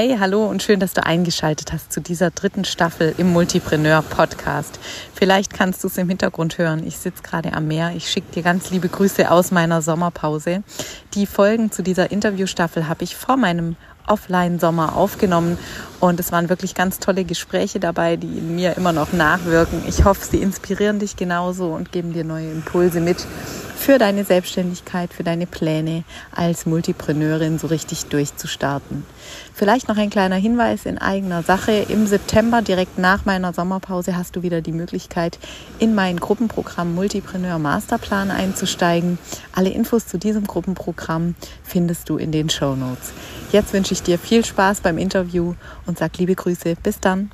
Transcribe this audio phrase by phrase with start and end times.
[0.00, 4.78] Hey, hallo und schön, dass du eingeschaltet hast zu dieser dritten Staffel im Multipreneur Podcast.
[5.12, 6.86] Vielleicht kannst du es im Hintergrund hören.
[6.86, 7.90] Ich sitze gerade am Meer.
[7.96, 10.62] Ich schicke dir ganz liebe Grüße aus meiner Sommerpause.
[11.14, 13.74] Die Folgen zu dieser Interviewstaffel habe ich vor meinem
[14.06, 15.58] Offline-Sommer aufgenommen
[15.98, 19.82] und es waren wirklich ganz tolle Gespräche dabei, die in mir immer noch nachwirken.
[19.88, 23.26] Ich hoffe, sie inspirieren dich genauso und geben dir neue Impulse mit
[23.78, 26.02] für deine Selbstständigkeit, für deine Pläne
[26.34, 29.04] als Multipreneurin so richtig durchzustarten.
[29.54, 31.72] Vielleicht noch ein kleiner Hinweis in eigener Sache.
[31.88, 35.38] Im September, direkt nach meiner Sommerpause, hast du wieder die Möglichkeit,
[35.78, 39.16] in mein Gruppenprogramm Multipreneur Masterplan einzusteigen.
[39.54, 43.12] Alle Infos zu diesem Gruppenprogramm findest du in den Show Notes.
[43.52, 45.54] Jetzt wünsche ich dir viel Spaß beim Interview
[45.86, 46.74] und sag liebe Grüße.
[46.82, 47.30] Bis dann.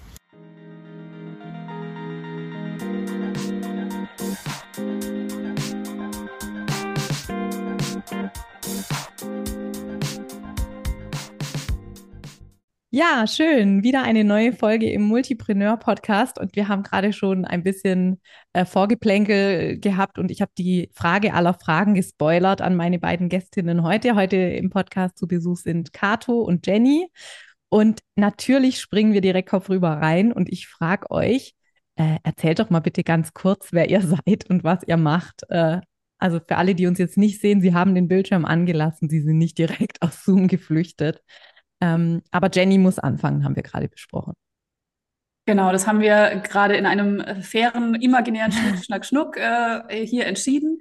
[12.97, 13.83] Ja, schön.
[13.83, 18.21] Wieder eine neue Folge im Multipreneur Podcast und wir haben gerade schon ein bisschen
[18.53, 23.83] äh, Vorgeplänkel gehabt und ich habe die Frage aller Fragen gespoilert an meine beiden Gästinnen
[23.83, 24.15] heute.
[24.15, 27.09] Heute im Podcast zu Besuch sind Kato und Jenny
[27.69, 31.55] und natürlich springen wir direkt Kopf rüber rein und ich frage euch,
[31.97, 35.43] äh, erzählt doch mal bitte ganz kurz, wer ihr seid und was ihr macht.
[35.49, 35.81] Äh,
[36.19, 39.39] also für alle, die uns jetzt nicht sehen, sie haben den Bildschirm angelassen, sie sind
[39.39, 41.23] nicht direkt aus Zoom geflüchtet.
[41.85, 44.33] Ähm, aber Jenny muss anfangen, haben wir gerade besprochen.
[45.47, 50.79] Genau, das haben wir gerade in einem fairen, imaginären Schnack, Schnuck äh, hier entschieden.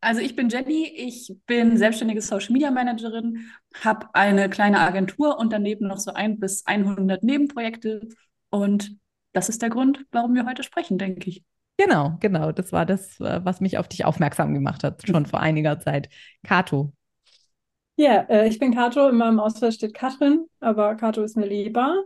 [0.00, 3.50] Also ich bin Jenny, ich bin selbstständige Social Media Managerin,
[3.82, 8.08] habe eine kleine Agentur und daneben noch so ein bis 100 Nebenprojekte
[8.48, 8.96] und
[9.34, 11.44] das ist der Grund, warum wir heute sprechen, denke ich.
[11.76, 12.52] Genau, genau.
[12.52, 16.08] Das war das, äh, was mich auf dich aufmerksam gemacht hat, schon vor einiger Zeit.
[16.42, 16.94] Kato,
[17.96, 22.04] ja, äh, ich bin Kato, in meinem Ausweis steht Katrin, aber Kato ist mir lieber.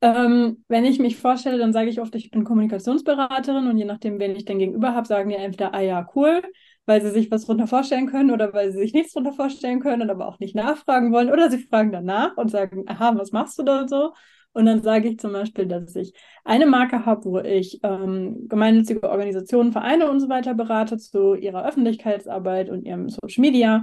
[0.00, 4.18] Ähm, wenn ich mich vorstelle, dann sage ich oft, ich bin Kommunikationsberaterin und je nachdem,
[4.18, 6.42] wen ich denn gegenüber habe, sagen die entweder, ah ja, cool,
[6.86, 10.02] weil sie sich was drunter vorstellen können oder weil sie sich nichts drunter vorstellen können
[10.02, 13.58] und aber auch nicht nachfragen wollen oder sie fragen danach und sagen, aha, was machst
[13.58, 14.12] du da so?
[14.54, 16.12] Und dann sage ich zum Beispiel, dass ich
[16.44, 21.64] eine Marke habe, wo ich ähm, gemeinnützige Organisationen, Vereine und so weiter berate zu ihrer
[21.66, 23.82] Öffentlichkeitsarbeit und ihrem Social Media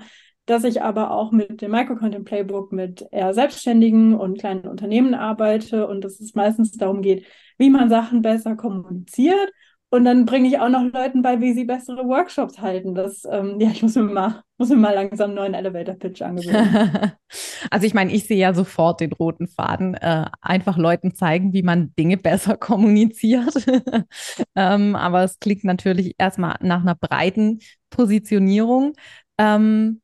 [0.50, 5.88] dass ich aber auch mit dem Microcontent Playbook mit eher Selbstständigen und kleinen Unternehmen arbeite
[5.88, 7.26] und dass es meistens darum geht,
[7.58, 9.52] wie man Sachen besser kommuniziert.
[9.92, 12.94] Und dann bringe ich auch noch Leuten bei, wie sie bessere Workshops halten.
[12.94, 17.12] Das, ähm, ja, ich muss mir mal, muss mir mal langsam einen neuen Elevator-Pitch angewöhnen.
[17.72, 19.96] also ich meine, ich sehe ja sofort den roten Faden.
[19.96, 23.66] Äh, einfach Leuten zeigen, wie man Dinge besser kommuniziert.
[24.56, 27.60] ähm, aber es klingt natürlich erstmal nach einer breiten
[27.90, 28.94] Positionierung.
[29.40, 30.02] Ähm,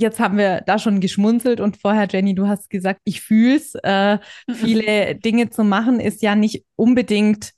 [0.00, 3.74] Jetzt haben wir da schon geschmunzelt und vorher, Jenny, du hast gesagt, ich fühl's.
[3.82, 4.18] Äh,
[4.50, 7.52] viele Dinge zu machen ist ja nicht unbedingt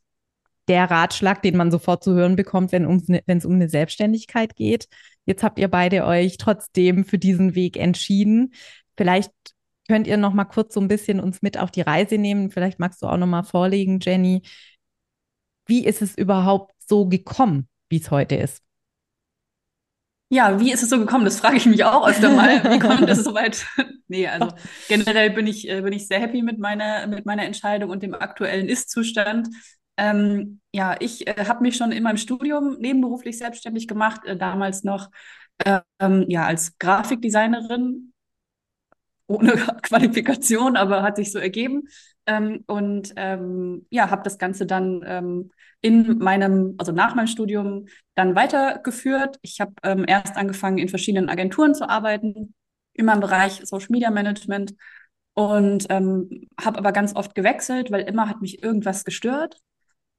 [0.66, 4.88] der Ratschlag, den man sofort zu hören bekommt, wenn ne, es um eine Selbstständigkeit geht.
[5.26, 8.54] Jetzt habt ihr beide euch trotzdem für diesen Weg entschieden.
[8.96, 9.32] Vielleicht
[9.86, 12.50] könnt ihr noch mal kurz so ein bisschen uns mit auf die Reise nehmen.
[12.50, 14.42] Vielleicht magst du auch noch mal vorlegen, Jenny.
[15.66, 18.62] Wie ist es überhaupt so gekommen, wie es heute ist?
[20.32, 21.24] Ja, wie ist es so gekommen?
[21.24, 22.62] Das frage ich mich auch öfter mal.
[22.70, 23.66] Wie kommt es so weit?
[24.08, 24.48] nee, also
[24.88, 28.14] generell bin ich, äh, bin ich sehr happy mit meiner, mit meiner Entscheidung und dem
[28.14, 29.48] aktuellen Ist-Zustand.
[29.96, 34.84] Ähm, ja, ich äh, habe mich schon in meinem Studium nebenberuflich selbstständig gemacht, äh, damals
[34.84, 35.10] noch
[35.98, 38.12] ähm, ja, als Grafikdesignerin
[39.26, 39.52] ohne
[39.82, 41.82] Qualifikation, aber hat sich so ergeben.
[42.30, 47.86] Ähm, und ähm, ja, habe das Ganze dann ähm, in meinem, also nach meinem Studium
[48.14, 49.38] dann weitergeführt.
[49.42, 52.54] Ich habe ähm, erst angefangen, in verschiedenen Agenturen zu arbeiten,
[52.92, 54.74] immer im Bereich Social Media Management
[55.34, 59.56] und ähm, habe aber ganz oft gewechselt, weil immer hat mich irgendwas gestört.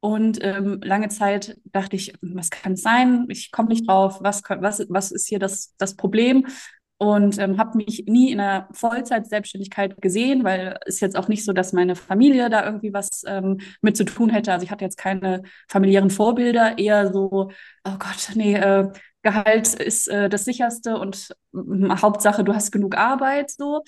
[0.01, 3.25] Und ähm, lange Zeit dachte ich, was kann es sein?
[3.29, 4.17] Ich komme nicht drauf.
[4.21, 6.47] Was, was, was ist hier das, das Problem?
[7.01, 11.51] Und ähm, habe mich nie in einer Vollzeit-Selbstständigkeit gesehen, weil es jetzt auch nicht so,
[11.51, 14.53] dass meine Familie da irgendwie was ähm, mit zu tun hätte.
[14.53, 17.49] Also ich hatte jetzt keine familiären Vorbilder, eher so,
[17.83, 18.87] oh Gott, nee, äh,
[19.23, 23.81] Gehalt ist äh, das sicherste und äh, Hauptsache, du hast genug Arbeit so.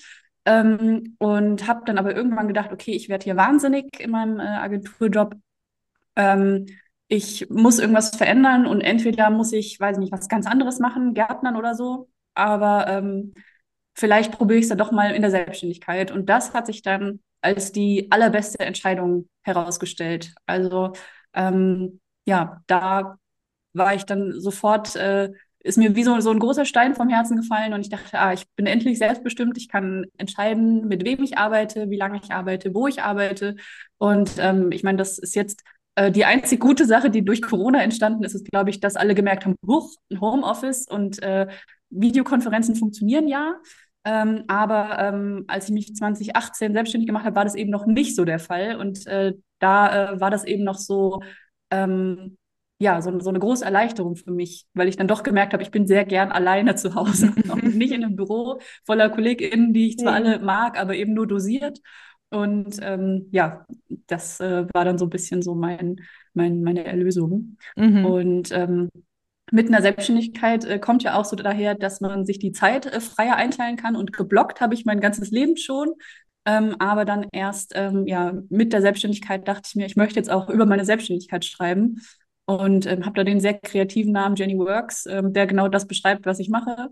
[0.44, 4.42] Ähm, und habe dann aber irgendwann gedacht, okay, ich werde hier wahnsinnig in meinem äh,
[4.42, 5.36] Agenturjob.
[6.16, 6.66] Ähm,
[7.06, 11.14] ich muss irgendwas verändern und entweder muss ich, weiß ich nicht, was ganz anderes machen,
[11.14, 13.34] Gärtnern oder so, aber ähm,
[13.94, 16.10] vielleicht probiere ich es dann doch mal in der Selbstständigkeit.
[16.10, 20.34] Und das hat sich dann als die allerbeste Entscheidung herausgestellt.
[20.46, 20.92] Also
[21.34, 23.16] ähm, ja, da
[23.74, 25.30] war ich dann sofort äh,
[25.64, 28.34] ist mir wie so, so ein großer Stein vom Herzen gefallen und ich dachte, ah,
[28.34, 32.74] ich bin endlich selbstbestimmt, ich kann entscheiden, mit wem ich arbeite, wie lange ich arbeite,
[32.74, 33.56] wo ich arbeite.
[33.96, 35.64] Und ähm, ich meine, das ist jetzt
[35.94, 39.14] äh, die einzig gute Sache, die durch Corona entstanden ist, ist, glaube ich, dass alle
[39.14, 41.46] gemerkt haben, huch, Homeoffice und äh,
[41.94, 43.56] Videokonferenzen funktionieren ja.
[44.04, 48.14] Ähm, aber ähm, als ich mich 2018 selbstständig gemacht habe, war das eben noch nicht
[48.14, 48.76] so der Fall.
[48.76, 51.22] Und äh, da äh, war das eben noch so,
[51.70, 52.36] ähm,
[52.78, 55.70] ja, so, so eine große Erleichterung für mich, weil ich dann doch gemerkt habe, ich
[55.70, 59.98] bin sehr gern alleine zu Hause und nicht in einem Büro voller KollegInnen, die ich
[59.98, 60.16] zwar ja.
[60.18, 61.80] alle mag, aber eben nur dosiert.
[62.30, 63.64] Und ähm, ja,
[64.06, 65.96] das äh, war dann so ein bisschen so mein,
[66.34, 67.56] mein, meine Erlösung.
[67.76, 68.04] Mhm.
[68.04, 68.90] Und ähm,
[69.52, 73.00] mit einer Selbstständigkeit äh, kommt ja auch so daher, dass man sich die Zeit äh,
[73.00, 73.96] freier einteilen kann.
[73.96, 75.92] Und geblockt habe ich mein ganzes Leben schon.
[76.46, 80.30] Ähm, aber dann erst ähm, ja, mit der Selbstständigkeit dachte ich mir, ich möchte jetzt
[80.30, 82.02] auch über meine Selbstständigkeit schreiben
[82.44, 86.26] und ähm, habe da den sehr kreativen Namen Jenny Works, ähm, der genau das beschreibt,
[86.26, 86.90] was ich mache,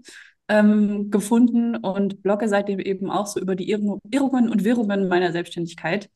[0.48, 6.10] ähm, gefunden und blogge seitdem eben auch so über die Irrungen und Wirrungen meiner Selbstständigkeit.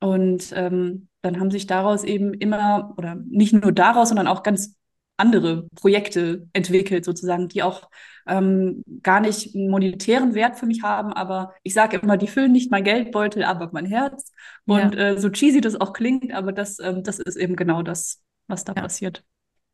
[0.00, 4.76] Und ähm, dann haben sich daraus eben immer, oder nicht nur daraus, sondern auch ganz
[5.22, 7.88] andere Projekte entwickelt, sozusagen, die auch
[8.26, 12.52] ähm, gar nicht einen monetären Wert für mich haben, aber ich sage immer, die füllen
[12.52, 14.32] nicht mein Geldbeutel, aber mein Herz.
[14.66, 15.10] Und ja.
[15.10, 18.64] äh, so cheesy das auch klingt, aber das, ähm, das ist eben genau das, was
[18.64, 18.82] da ja.
[18.82, 19.24] passiert.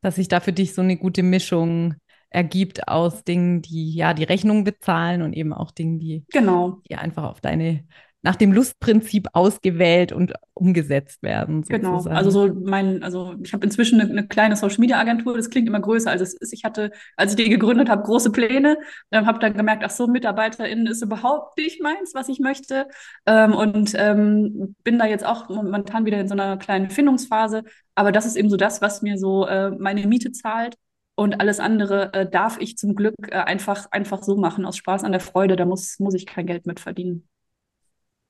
[0.03, 1.97] Dass sich da für dich so eine gute Mischung
[2.31, 6.81] ergibt aus Dingen, die ja die Rechnung bezahlen und eben auch Dingen, die, genau.
[6.89, 7.85] die einfach auf deine
[8.23, 11.63] nach dem Lustprinzip ausgewählt und umgesetzt werden.
[11.63, 11.93] Genau.
[11.93, 12.17] Sozusagen.
[12.17, 12.27] Genau.
[12.27, 15.69] Also so mein, also ich habe inzwischen eine, eine, kleine Social Media Agentur, das klingt
[15.69, 16.53] immer größer, als es ist.
[16.53, 18.79] Ich hatte, als ich die gegründet habe, große Pläne,
[19.13, 22.89] ähm, habe dann gemerkt, ach so, MitarbeiterInnen ist überhaupt nicht meins, was ich möchte.
[23.27, 27.63] Ähm, und ähm, bin da jetzt auch momentan wieder in so einer kleinen Findungsphase.
[27.95, 30.75] Aber das ist eben so das, was mir so äh, meine Miete zahlt.
[31.15, 35.05] Und alles andere äh, darf ich zum Glück äh, einfach, einfach so machen, aus Spaß
[35.05, 35.57] an der Freude.
[35.57, 37.29] Da muss, muss ich kein Geld mit verdienen.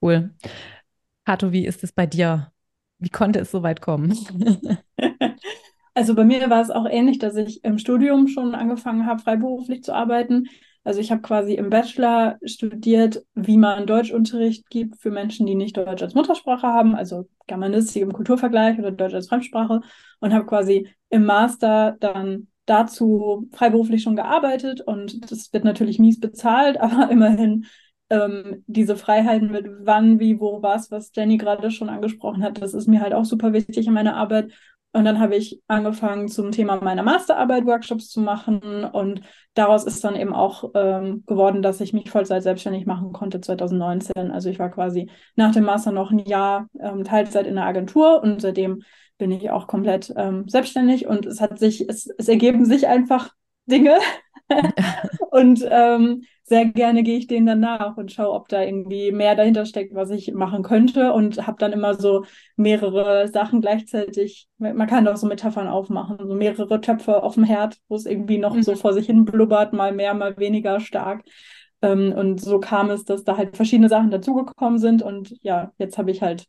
[0.01, 0.31] Cool.
[1.25, 2.53] Kato, wie ist es bei dir?
[2.99, 4.17] Wie konnte es so weit kommen?
[5.99, 9.83] Also bei mir war es auch ähnlich, dass ich im Studium schon angefangen habe, freiberuflich
[9.83, 10.47] zu arbeiten.
[10.85, 15.77] Also ich habe quasi im Bachelor studiert, wie man Deutschunterricht gibt für Menschen, die nicht
[15.77, 19.81] Deutsch als Muttersprache haben, also Germanistik im Kulturvergleich oder Deutsch als Fremdsprache
[20.21, 26.21] und habe quasi im Master dann dazu freiberuflich schon gearbeitet und das wird natürlich mies
[26.21, 27.67] bezahlt, aber immerhin
[28.11, 32.75] ähm, diese Freiheiten mit wann, wie, wo, was, was Jenny gerade schon angesprochen hat, das
[32.75, 34.53] ist mir halt auch super wichtig in meiner Arbeit.
[34.93, 38.85] Und dann habe ich angefangen, zum Thema meiner Masterarbeit Workshops zu machen.
[38.85, 39.21] Und
[39.53, 44.31] daraus ist dann eben auch ähm, geworden, dass ich mich Vollzeit selbstständig machen konnte 2019.
[44.31, 48.23] Also ich war quasi nach dem Master noch ein Jahr ähm, Teilzeit in der Agentur
[48.23, 48.83] und seitdem
[49.19, 51.07] bin ich auch komplett ähm, selbstständig.
[51.07, 53.31] Und es hat sich, es, es ergeben sich einfach
[53.67, 53.99] Dinge.
[55.31, 59.37] und ähm, sehr gerne gehe ich denen dann nach und schaue, ob da irgendwie mehr
[59.37, 62.25] dahinter steckt, was ich machen könnte und habe dann immer so
[62.57, 64.49] mehrere Sachen gleichzeitig.
[64.59, 68.39] Man kann doch so Metaphern aufmachen, so mehrere Töpfe auf dem Herd, wo es irgendwie
[68.39, 68.63] noch mhm.
[68.63, 71.23] so vor sich hin blubbert, mal mehr, mal weniger stark.
[71.83, 75.99] Ähm, und so kam es, dass da halt verschiedene Sachen dazugekommen sind und ja, jetzt
[75.99, 76.47] habe ich halt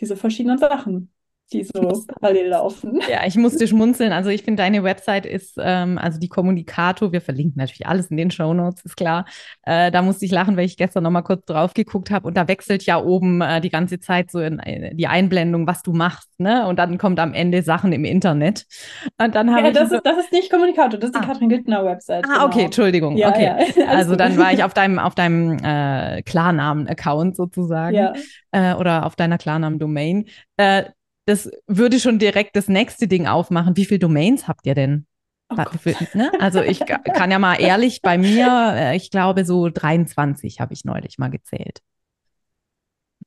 [0.00, 1.12] diese verschiedenen Sachen
[1.52, 3.00] die so parallel laufen.
[3.08, 4.12] Ja, ich musste schmunzeln.
[4.12, 8.16] Also ich finde, deine Website ist, ähm, also die Kommunikator, wir verlinken natürlich alles in
[8.16, 9.26] den Show Notes, ist klar.
[9.62, 12.36] Äh, da musste ich lachen, weil ich gestern noch mal kurz drauf geguckt habe und
[12.36, 15.82] da wechselt ja oben äh, die ganze Zeit so in, in, äh, die Einblendung, was
[15.82, 16.66] du machst, ne?
[16.66, 18.66] Und dann kommt am Ende Sachen im Internet.
[19.18, 21.22] Und dann habe ja, ich das, so, ist, das ist nicht Kommunikator, das ist die
[21.22, 21.26] ah.
[21.26, 22.24] Katrin Giltner Website.
[22.24, 22.46] Ah, genau.
[22.46, 23.16] okay, Entschuldigung.
[23.16, 23.72] Ja, okay.
[23.76, 28.12] Ja, also dann war ich auf deinem, auf deinem äh, Klarnamen-Account sozusagen ja.
[28.50, 30.26] äh, oder auf deiner Klarnamen-Domain.
[31.26, 33.76] Das würde schon direkt das nächste Ding aufmachen.
[33.76, 35.06] Wie viele Domains habt ihr denn?
[35.48, 35.54] Oh
[36.14, 36.32] ne?
[36.40, 40.84] Also ich kann ja mal ehrlich bei mir, äh, ich glaube so 23 habe ich
[40.84, 41.82] neulich mal gezählt.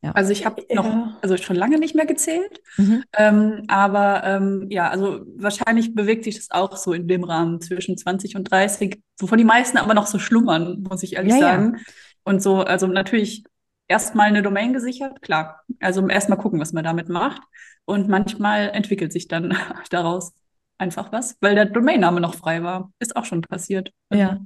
[0.01, 0.11] Ja.
[0.11, 3.03] Also ich habe noch, also schon lange nicht mehr gezählt, mhm.
[3.17, 7.97] ähm, aber ähm, ja, also wahrscheinlich bewegt sich das auch so in dem Rahmen zwischen
[7.97, 11.75] 20 und 30, wovon die meisten aber noch so schlummern, muss ich ehrlich ja, sagen.
[11.75, 11.83] Ja.
[12.23, 13.43] Und so, also natürlich
[13.89, 15.65] erstmal eine Domain gesichert, klar.
[15.81, 17.41] Also erstmal gucken, was man damit macht.
[17.83, 19.57] Und manchmal entwickelt sich dann
[19.89, 20.31] daraus
[20.77, 22.93] einfach was, weil der Domainname noch frei war.
[22.99, 23.91] Ist auch schon passiert.
[24.13, 24.39] Ja.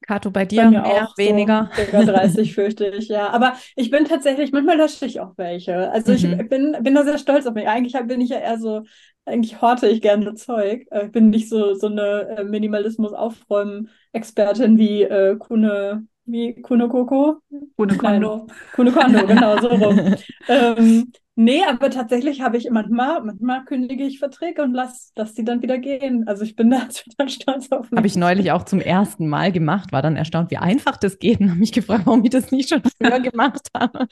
[0.00, 1.70] Kato, bei dir bei mehr, auch weniger?
[1.92, 3.28] So 30 fürchte ich, ja.
[3.30, 5.90] Aber ich bin tatsächlich, manchmal lösche ich auch welche.
[5.90, 6.40] Also mhm.
[6.40, 7.68] ich bin, bin da sehr stolz auf mich.
[7.68, 8.84] Eigentlich bin ich ja eher so,
[9.26, 10.86] eigentlich horte ich gerne Zeug.
[10.90, 17.38] Äh, ich bin nicht so, so eine äh, Minimalismus-Aufräumen-Expertin wie äh, Kune, wie Kuno Koko?
[17.76, 18.46] Kune Kondo.
[18.74, 20.14] Kuno Kondo, genau, so rum.
[20.48, 25.44] ähm, Nee, aber tatsächlich habe ich manchmal, manchmal kündige ich Verträge und lasse lass die
[25.44, 26.26] dann wieder gehen.
[26.26, 27.96] Also ich bin da total stolz auf mich.
[27.96, 31.38] Habe ich neulich auch zum ersten Mal gemacht, war dann erstaunt, wie einfach das geht
[31.38, 34.08] und habe mich gefragt, warum ich das nicht schon früher gemacht habe.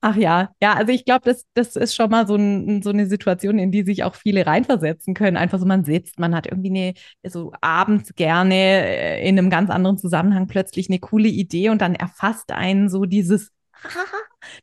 [0.00, 3.06] Ach ja, ja, also ich glaube, das, das ist schon mal so, ein, so eine
[3.06, 5.36] Situation, in die sich auch viele reinversetzen können.
[5.36, 9.70] Einfach so, man sitzt, man hat irgendwie eine, so abends gerne äh, in einem ganz
[9.70, 13.52] anderen Zusammenhang plötzlich eine coole Idee und dann erfasst einen so dieses,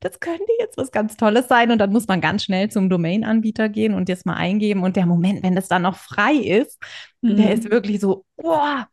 [0.02, 1.72] das könnte jetzt was ganz Tolles sein.
[1.72, 4.84] Und dann muss man ganz schnell zum Domain-Anbieter gehen und das mal eingeben.
[4.84, 6.82] Und der Moment, wenn das dann noch frei ist,
[7.22, 7.38] mhm.
[7.38, 8.88] der ist wirklich so, boah,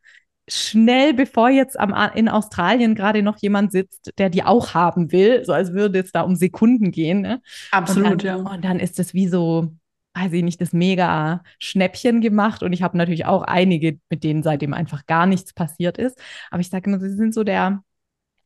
[0.48, 5.44] schnell, bevor jetzt am, in Australien gerade noch jemand sitzt, der die auch haben will,
[5.44, 7.20] so als würde es da um Sekunden gehen.
[7.20, 7.40] Ne?
[7.70, 8.50] Absolut, und dann, ja.
[8.52, 9.72] Und dann ist es wie so,
[10.14, 12.62] weiß ich nicht, das mega Schnäppchen gemacht.
[12.62, 16.20] Und ich habe natürlich auch einige, mit denen seitdem einfach gar nichts passiert ist.
[16.50, 17.82] Aber ich sage immer, sie sind so der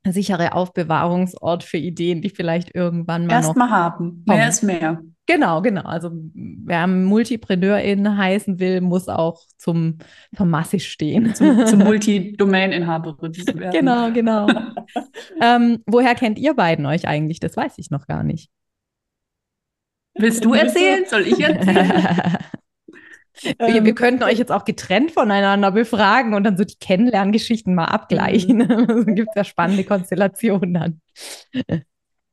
[0.08, 4.22] sichere Aufbewahrungsort für Ideen, die vielleicht irgendwann mal erstmal haben.
[4.26, 5.02] Mehr ist mehr.
[5.26, 5.83] Genau, genau.
[5.83, 9.99] Also wer Multipreneurin heißen will, muss auch zum
[10.38, 11.35] Masse stehen.
[11.35, 13.73] Zum, zum Multi-Domain-Inhaberin werden.
[13.73, 14.47] Genau, genau.
[15.42, 17.40] ähm, woher kennt ihr beiden euch eigentlich?
[17.40, 18.50] Das weiß ich noch gar nicht.
[20.14, 21.04] Willst du erzählen?
[21.06, 22.38] Soll ich erzählen?
[23.59, 27.85] Wir, wir, könnten euch jetzt auch getrennt voneinander befragen und dann so die Kennenlerngeschichten mal
[27.85, 28.59] abgleichen.
[28.59, 28.87] Mhm.
[29.06, 31.00] so gibt es ja spannende Konstellationen dann.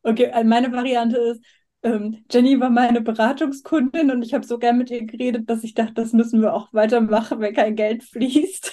[0.01, 1.43] Okay, äh, meine Variante ist,
[1.83, 5.73] ähm, Jenny war meine Beratungskundin und ich habe so gern mit ihr geredet, dass ich
[5.73, 8.71] dachte, das müssen wir auch weitermachen, wenn kein Geld fließt.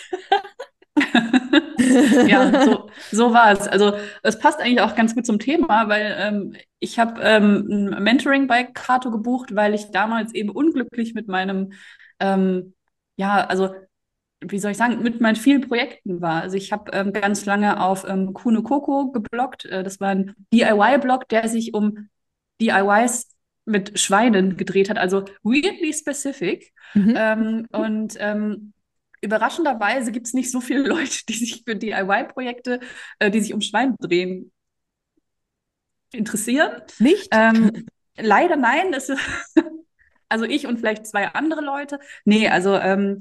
[2.26, 3.66] ja, so, so war es.
[3.66, 8.02] Also es passt eigentlich auch ganz gut zum Thema, weil ähm, ich habe ähm, ein
[8.02, 11.72] Mentoring bei Kato gebucht, weil ich damals eben unglücklich mit meinem,
[12.20, 12.74] ähm,
[13.16, 13.70] ja, also
[14.42, 16.42] wie soll ich sagen, mit meinen vielen Projekten war.
[16.42, 19.66] Also ich habe ähm, ganz lange auf ähm, Kuno Coco geblockt.
[19.66, 22.08] Äh, das war ein DIY-Blog, der sich um
[22.60, 23.28] DIYs
[23.64, 26.72] mit Schweinen gedreht hat, also weirdly specific.
[26.94, 27.14] Mhm.
[27.16, 28.72] Ähm, und ähm,
[29.20, 32.80] überraschenderweise gibt es nicht so viele Leute, die sich für DIY-Projekte,
[33.18, 34.52] äh, die sich um Schweine drehen,
[36.12, 36.82] interessieren.
[36.98, 37.28] Nicht?
[37.30, 37.86] Ähm,
[38.16, 38.94] leider nein.
[40.28, 42.00] also ich und vielleicht zwei andere Leute.
[42.24, 43.20] Nee, also ähm,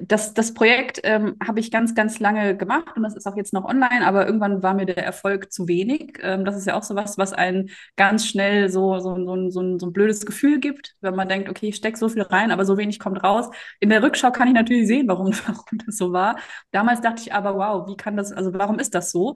[0.00, 3.52] das, das Projekt ähm, habe ich ganz, ganz lange gemacht und das ist auch jetzt
[3.52, 6.18] noch online, aber irgendwann war mir der Erfolg zu wenig.
[6.22, 9.78] Ähm, das ist ja auch so was, was einen ganz schnell so, so, so, so,
[9.78, 12.64] so ein blödes Gefühl gibt, wenn man denkt, okay, ich stecke so viel rein, aber
[12.64, 13.50] so wenig kommt raus.
[13.80, 16.38] In der Rückschau kann ich natürlich sehen, warum, warum das so war.
[16.70, 19.34] Damals dachte ich aber, wow, wie kann das, also warum ist das so?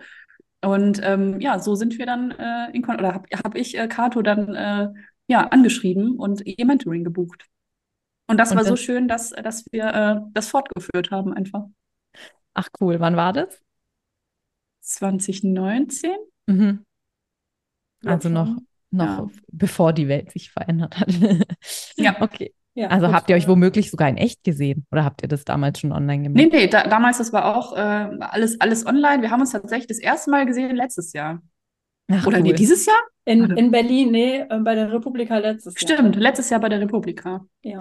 [0.65, 4.23] Und ähm, ja, so sind wir dann äh, in oder habe hab ich äh, Kato
[4.23, 4.89] dann äh,
[5.27, 7.47] ja angeschrieben und ihr Mentoring gebucht.
[8.29, 11.65] Und das und war so schön, dass, dass wir äh, das fortgeführt haben einfach.
[12.55, 13.61] Ach cool, wann war das?
[14.81, 16.11] 2019.
[16.47, 16.85] Mhm.
[18.05, 18.57] Also noch,
[18.91, 19.31] noch ja.
[19.53, 21.09] bevor die Welt sich verändert hat.
[21.97, 22.17] ja.
[22.21, 22.55] Okay.
[22.75, 25.79] Ja, also habt ihr euch womöglich sogar in echt gesehen oder habt ihr das damals
[25.79, 26.37] schon online gemacht?
[26.37, 29.21] Nee, nee, da, damals, das war auch äh, alles, alles online.
[29.21, 31.43] Wir haben uns tatsächlich das erste Mal gesehen letztes Jahr.
[32.11, 32.45] Ach, oder cool.
[32.45, 33.01] nee, dieses Jahr?
[33.27, 35.99] In, in Berlin, nee, äh, bei der Republika letztes Stimmt, Jahr.
[35.99, 37.45] Stimmt, letztes Jahr bei der Republika.
[37.63, 37.81] Ja.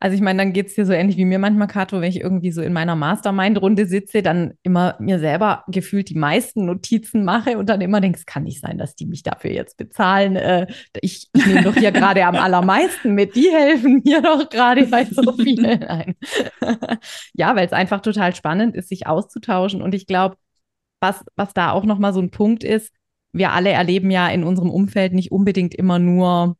[0.00, 2.20] Also ich meine, dann geht es dir so ähnlich wie mir manchmal, Kato, wenn ich
[2.20, 7.58] irgendwie so in meiner Mastermind-Runde sitze, dann immer mir selber gefühlt die meisten Notizen mache
[7.58, 10.36] und dann immer denke, es kann nicht sein, dass die mich dafür jetzt bezahlen.
[10.36, 10.68] Äh,
[11.00, 13.34] ich, ich nehme doch hier gerade am allermeisten mit.
[13.34, 16.14] Die helfen mir doch gerade bei so vielen ein.
[17.34, 19.82] ja, weil es einfach total spannend ist, sich auszutauschen.
[19.82, 20.36] Und ich glaube,
[21.00, 22.92] was, was da auch nochmal so ein Punkt ist,
[23.32, 26.56] wir alle erleben ja in unserem Umfeld nicht unbedingt immer nur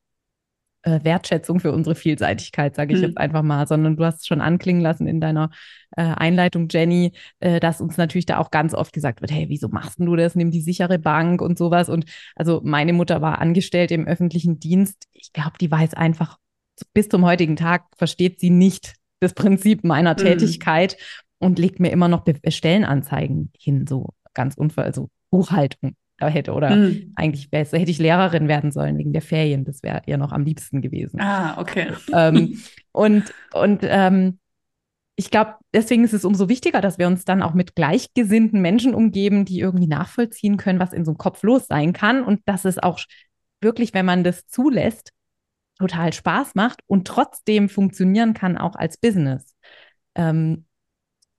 [0.83, 3.07] äh, Wertschätzung für unsere Vielseitigkeit, sage ich mhm.
[3.07, 5.51] jetzt einfach mal, sondern du hast es schon anklingen lassen in deiner
[5.97, 9.69] äh, Einleitung, Jenny, äh, dass uns natürlich da auch ganz oft gesagt wird, hey, wieso
[9.69, 10.35] machst du das?
[10.35, 11.89] Nimm die sichere Bank und sowas.
[11.89, 12.05] Und
[12.37, 15.09] also meine Mutter war angestellt im öffentlichen Dienst.
[15.13, 16.39] Ich glaube, die weiß einfach,
[16.95, 20.19] bis zum heutigen Tag versteht sie nicht das Prinzip meiner mhm.
[20.19, 20.97] Tätigkeit
[21.39, 25.97] und legt mir immer noch Be Stellenanzeigen hin, so ganz unver, also Buchhaltung
[26.27, 26.53] hätte.
[26.53, 27.13] Oder mhm.
[27.17, 29.65] eigentlich hätte ich Lehrerin werden sollen wegen der Ferien.
[29.65, 31.21] Das wäre ihr noch am liebsten gewesen.
[31.21, 31.93] Ah, okay.
[32.13, 32.61] Ähm,
[32.93, 34.39] und und ähm,
[35.17, 38.95] ich glaube, deswegen ist es umso wichtiger, dass wir uns dann auch mit gleichgesinnten Menschen
[38.95, 42.65] umgeben, die irgendwie nachvollziehen können, was in so einem Kopf los sein kann und dass
[42.65, 43.01] es auch
[43.61, 45.11] wirklich, wenn man das zulässt,
[45.77, 49.57] total Spaß macht und trotzdem funktionieren kann, auch als Business.
[50.15, 50.67] Ähm,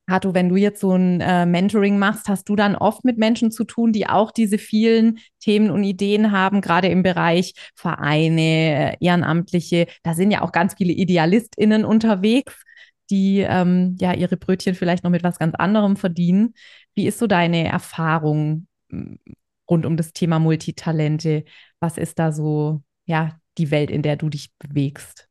[0.10, 3.52] Hato, wenn du jetzt so ein äh, Mentoring machst, hast du dann oft mit Menschen
[3.52, 8.42] zu tun, die auch diese vielen Themen und Ideen haben, gerade im Bereich Vereine,
[8.94, 9.88] äh, Ehrenamtliche.
[10.04, 12.54] Da sind ja auch ganz viele IdealistInnen unterwegs,
[13.10, 16.54] die ähm, ja ihre Brötchen vielleicht noch mit was ganz anderem verdienen.
[16.96, 19.20] Wie ist so deine Erfahrung hm,
[19.70, 21.46] rund um das Thema Multitalente?
[21.80, 25.29] Was ist da so ja, die Welt, in der du dich bewegst?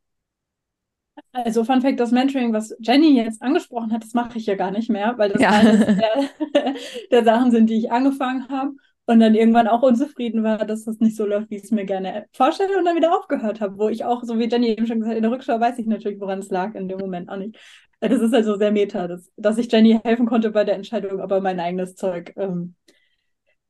[1.44, 4.70] Also Fun Fact, das Mentoring, was Jenny jetzt angesprochen hat, das mache ich ja gar
[4.70, 5.62] nicht mehr, weil das ja.
[5.62, 6.74] der,
[7.10, 8.72] der Sachen sind, die ich angefangen habe
[9.06, 11.84] und dann irgendwann auch unzufrieden war, dass das nicht so läuft, wie ich es mir
[11.84, 14.98] gerne vorstelle und dann wieder aufgehört habe, wo ich auch, so wie Jenny eben schon
[14.98, 17.36] gesagt hat, in der Rückschau weiß ich natürlich, woran es lag, in dem Moment auch
[17.36, 17.56] nicht.
[18.00, 21.40] Das ist also sehr meta, dass, dass ich Jenny helfen konnte bei der Entscheidung, aber
[21.40, 22.74] mein eigenes Zeug ähm,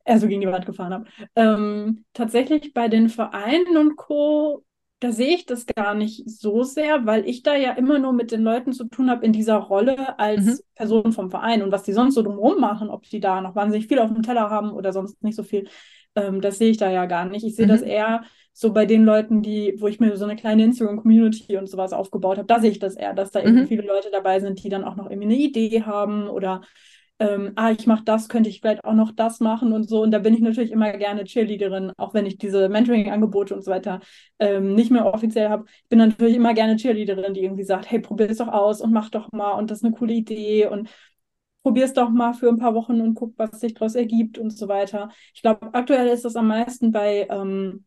[0.05, 1.05] eher so gegen die Wand gefahren habe.
[1.37, 4.65] Ähm, tatsächlich bei den Vereinen und Co
[5.01, 8.33] da sehe ich das gar nicht so sehr, weil ich da ja immer nur mit
[8.33, 10.59] den Leuten zu tun habe in dieser Rolle als mhm.
[10.75, 13.87] Person vom Verein und was die sonst so drumherum machen, ob die da noch wahnsinnig
[13.87, 15.69] viel auf dem Teller haben oder sonst nicht so viel,
[16.17, 17.45] ähm, das sehe ich da ja gar nicht.
[17.45, 17.71] Ich sehe mhm.
[17.71, 21.69] das eher so bei den Leuten, die, wo ich mir so eine kleine Instagram-Community und
[21.69, 23.47] sowas aufgebaut habe, da sehe ich das eher, dass da mhm.
[23.47, 26.63] irgendwie viele Leute dabei sind, die dann auch noch irgendwie eine Idee haben oder
[27.21, 30.03] ähm, ah, ich mache das, könnte ich vielleicht auch noch das machen und so.
[30.03, 33.71] Und da bin ich natürlich immer gerne Cheerleaderin, auch wenn ich diese Mentoring-Angebote und so
[33.71, 34.01] weiter
[34.39, 35.65] ähm, nicht mehr offiziell habe.
[35.83, 38.93] Ich bin natürlich immer gerne Cheerleaderin, die irgendwie sagt, hey, probier es doch aus und
[38.93, 40.89] mach doch mal und das ist eine coole Idee und
[41.63, 44.51] probier es doch mal für ein paar Wochen und guck, was sich daraus ergibt und
[44.51, 45.11] so weiter.
[45.35, 47.85] Ich glaube, aktuell ist das am meisten bei ähm,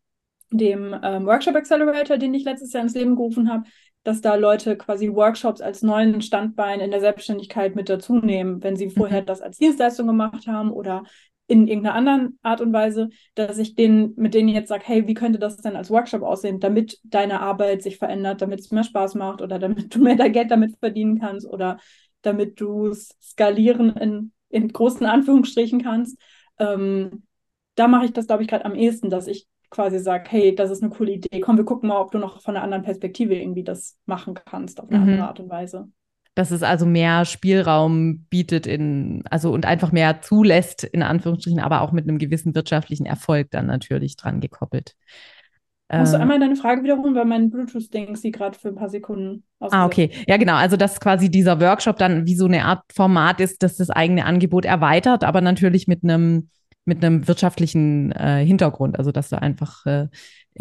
[0.52, 3.64] dem ähm, Workshop Accelerator, den ich letztes Jahr ins Leben gerufen habe,
[4.03, 8.75] dass da Leute quasi Workshops als neuen Standbein in der Selbstständigkeit mit dazu nehmen, wenn
[8.75, 9.25] sie vorher mhm.
[9.27, 11.03] das als Dienstleistung gemacht haben oder
[11.48, 15.13] in irgendeiner anderen Art und Weise, dass ich denen, mit denen jetzt sage, hey, wie
[15.13, 19.15] könnte das denn als Workshop aussehen, damit deine Arbeit sich verändert, damit es mehr Spaß
[19.15, 21.77] macht oder damit du mehr Geld damit verdienen kannst oder
[22.22, 26.17] damit du es skalieren in, in großen Anführungsstrichen kannst.
[26.58, 27.24] Ähm,
[27.75, 30.70] da mache ich das, glaube ich, gerade am ehesten, dass ich quasi sage, hey, das
[30.70, 33.36] ist eine coole Idee, komm, wir gucken mal, ob du noch von einer anderen Perspektive
[33.36, 35.10] irgendwie das machen kannst, auf eine mhm.
[35.10, 35.88] andere Art und Weise.
[36.36, 41.82] Dass es also mehr Spielraum bietet in, also und einfach mehr zulässt, in Anführungsstrichen, aber
[41.82, 44.96] auch mit einem gewissen wirtschaftlichen Erfolg dann natürlich dran gekoppelt.
[45.94, 48.90] Musst du äh, einmal deine Frage wiederholen, weil mein Bluetooth-Ding sie gerade für ein paar
[48.90, 50.10] Sekunden Ah, okay.
[50.28, 50.56] Ja, genau.
[50.56, 54.25] Also, dass quasi dieser Workshop dann wie so eine Art Format ist, das das eigene
[54.25, 56.50] Angebot erweitert, aber natürlich mit einem
[56.86, 60.08] mit einem wirtschaftlichen äh, Hintergrund, also dass du einfach äh,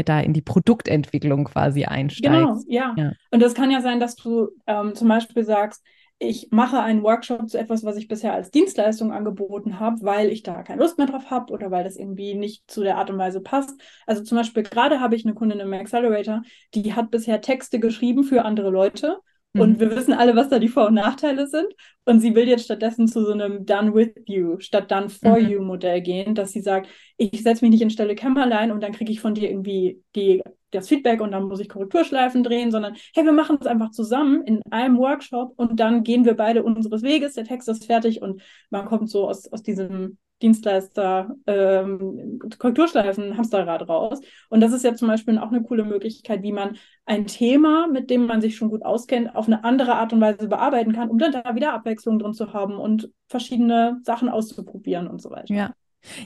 [0.04, 2.22] da in die Produktentwicklung quasi einsteigst.
[2.22, 2.94] Genau, ja.
[2.96, 3.12] ja.
[3.30, 5.82] Und das kann ja sein, dass du ähm, zum Beispiel sagst,
[6.22, 10.42] ich mache einen Workshop zu etwas, was ich bisher als Dienstleistung angeboten habe, weil ich
[10.42, 13.16] da keine Lust mehr drauf habe oder weil das irgendwie nicht zu der Art und
[13.16, 13.80] Weise passt.
[14.06, 16.42] Also zum Beispiel gerade habe ich eine Kundin im Accelerator,
[16.74, 19.20] die hat bisher Texte geschrieben für andere Leute
[19.52, 19.80] und mhm.
[19.80, 21.66] wir wissen alle, was da die Vor- und Nachteile sind.
[22.04, 25.48] Und sie will jetzt stattdessen zu so einem Done with you statt Done for mhm.
[25.48, 28.92] you Modell gehen, dass sie sagt, ich setze mich nicht in Stelle Kämmerlein und dann
[28.92, 32.94] kriege ich von dir irgendwie die, das Feedback und dann muss ich Korrekturschleifen drehen, sondern
[33.14, 37.02] hey, wir machen es einfach zusammen in einem Workshop und dann gehen wir beide unseres
[37.02, 43.36] Weges, der Text ist fertig und man kommt so aus, aus diesem Dienstleister ähm, Korrekturschleifen
[43.36, 44.20] Hamsterrad raus.
[44.48, 48.10] Und das ist ja zum Beispiel auch eine coole Möglichkeit, wie man ein Thema, mit
[48.10, 51.18] dem man sich schon gut auskennt, auf eine andere Art und Weise bearbeiten kann, um
[51.18, 55.52] dann da wieder Abwechslung drin zu haben und verschiedene Sachen auszuprobieren und so weiter.
[55.52, 55.74] Ja.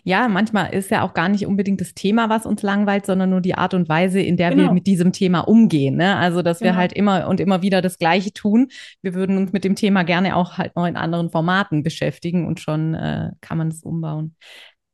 [0.05, 3.41] Ja, manchmal ist ja auch gar nicht unbedingt das Thema, was uns langweilt, sondern nur
[3.41, 4.65] die Art und Weise, in der genau.
[4.65, 5.97] wir mit diesem Thema umgehen.
[5.97, 6.17] Ne?
[6.17, 6.73] Also, dass genau.
[6.73, 8.69] wir halt immer und immer wieder das Gleiche tun.
[9.03, 12.61] Wir würden uns mit dem Thema gerne auch halt noch in anderen Formaten beschäftigen und
[12.61, 14.37] schon äh, kann man es umbauen.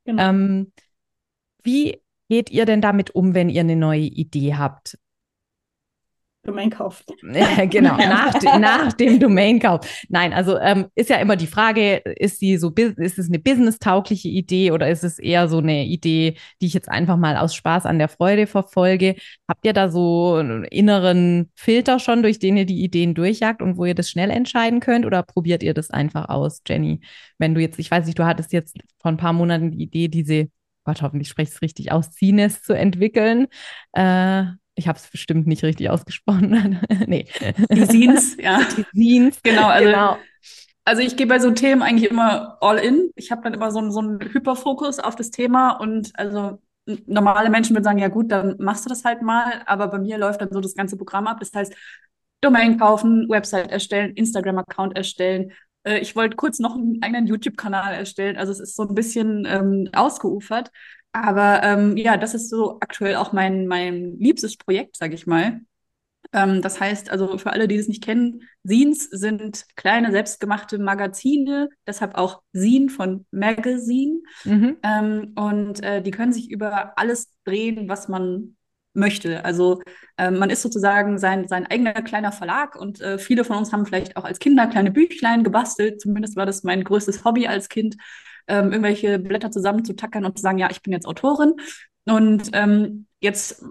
[0.04, 0.22] Genau.
[0.22, 0.72] Ähm,
[1.62, 4.96] wie geht ihr denn damit um, wenn ihr eine neue Idee habt?
[6.42, 7.04] Domainkauf.
[7.22, 9.86] Ja, genau, nach, nach dem Domainkauf.
[10.08, 14.28] Nein, also ähm, ist ja immer die Frage, ist sie so, ist es eine business-taugliche
[14.28, 17.84] Idee oder ist es eher so eine Idee, die ich jetzt einfach mal aus Spaß
[17.84, 19.16] an der Freude verfolge?
[19.48, 23.76] Habt ihr da so einen inneren Filter schon, durch den ihr die Ideen durchjagt und
[23.76, 27.00] wo ihr das schnell entscheiden könnt oder probiert ihr das einfach aus, Jenny?
[27.38, 30.08] Wenn du jetzt, ich weiß nicht, du hattest jetzt vor ein paar Monaten die Idee,
[30.08, 30.48] diese
[30.84, 33.48] Gott, hoffentlich spreche ich es richtig aus, Cines zu entwickeln.
[33.92, 34.44] Äh,
[34.80, 36.80] ich habe es bestimmt nicht richtig ausgesprochen.
[37.06, 37.26] nee.
[37.70, 38.60] Die Scenes, ja.
[38.76, 39.42] Die Scenes.
[39.42, 40.16] Genau, also, genau.
[40.84, 43.10] also ich gehe bei so Themen eigentlich immer all in.
[43.14, 46.58] Ich habe dann immer so, so einen Hyperfokus auf das Thema und also
[47.06, 50.18] normale Menschen würden sagen, ja gut, dann machst du das halt mal, aber bei mir
[50.18, 51.38] läuft dann so das ganze Programm ab.
[51.40, 51.74] Das heißt,
[52.40, 55.52] Domain kaufen, Website erstellen, Instagram-Account erstellen.
[55.84, 58.38] Äh, ich wollte kurz noch einen eigenen YouTube-Kanal erstellen.
[58.38, 60.70] Also es ist so ein bisschen ähm, ausgeufert.
[61.12, 65.60] Aber ähm, ja, das ist so aktuell auch mein, mein liebstes Projekt, sage ich mal.
[66.32, 71.68] Ähm, das heißt, also für alle, die es nicht kennen, Zines sind kleine selbstgemachte Magazine,
[71.86, 74.20] deshalb auch Zine von Magazine.
[74.44, 74.76] Mhm.
[74.82, 78.56] Ähm, und äh, die können sich über alles drehen, was man
[78.92, 79.44] möchte.
[79.44, 79.82] Also
[80.16, 83.86] äh, man ist sozusagen sein, sein eigener kleiner Verlag und äh, viele von uns haben
[83.86, 86.00] vielleicht auch als Kinder kleine Büchlein gebastelt.
[86.00, 87.96] Zumindest war das mein größtes Hobby als Kind
[88.50, 91.54] ähm, irgendwelche Blätter zusammenzutackern und zu sagen, ja, ich bin jetzt Autorin.
[92.06, 93.62] Und ähm, jetzt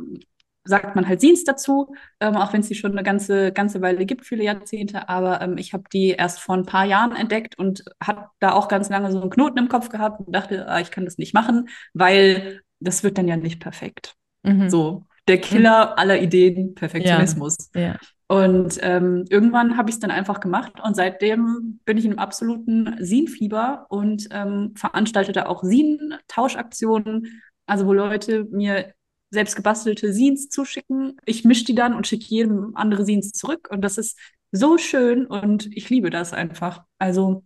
[0.63, 4.05] sagt man halt Scenes dazu, ähm, auch wenn es die schon eine ganze, ganze Weile
[4.05, 5.09] gibt, viele Jahrzehnte.
[5.09, 8.67] Aber ähm, ich habe die erst vor ein paar Jahren entdeckt und habe da auch
[8.67, 11.33] ganz lange so einen Knoten im Kopf gehabt und dachte, ah, ich kann das nicht
[11.33, 14.15] machen, weil das wird dann ja nicht perfekt.
[14.43, 14.69] Mhm.
[14.69, 15.93] So, der Killer mhm.
[15.97, 17.69] aller Ideen, Perfektionismus.
[17.73, 17.81] Ja.
[17.81, 17.97] ja.
[18.31, 22.19] Und ähm, irgendwann habe ich es dann einfach gemacht und seitdem bin ich in einem
[22.19, 28.93] absoluten Sin-Fieber und ähm, veranstalte da auch Sin-Tauschaktionen, also wo Leute mir
[29.31, 31.17] selbst gebastelte Scenes zuschicken.
[31.25, 33.67] Ich mische die dann und schicke jedem andere Scenes zurück.
[33.71, 34.15] Und das ist
[34.51, 36.83] so schön und ich liebe das einfach.
[36.99, 37.43] Also,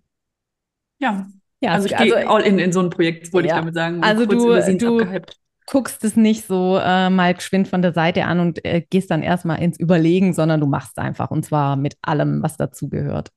[0.99, 1.27] ja.
[1.61, 3.55] ja also ich also, gehe all in in so ein Projekt, wollte ja.
[3.55, 4.03] ich damit sagen.
[4.03, 5.05] Also du, du
[5.65, 9.23] guckst es nicht so äh, mal geschwind von der Seite an und äh, gehst dann
[9.23, 13.31] erstmal ins Überlegen, sondern du machst einfach und zwar mit allem, was dazugehört.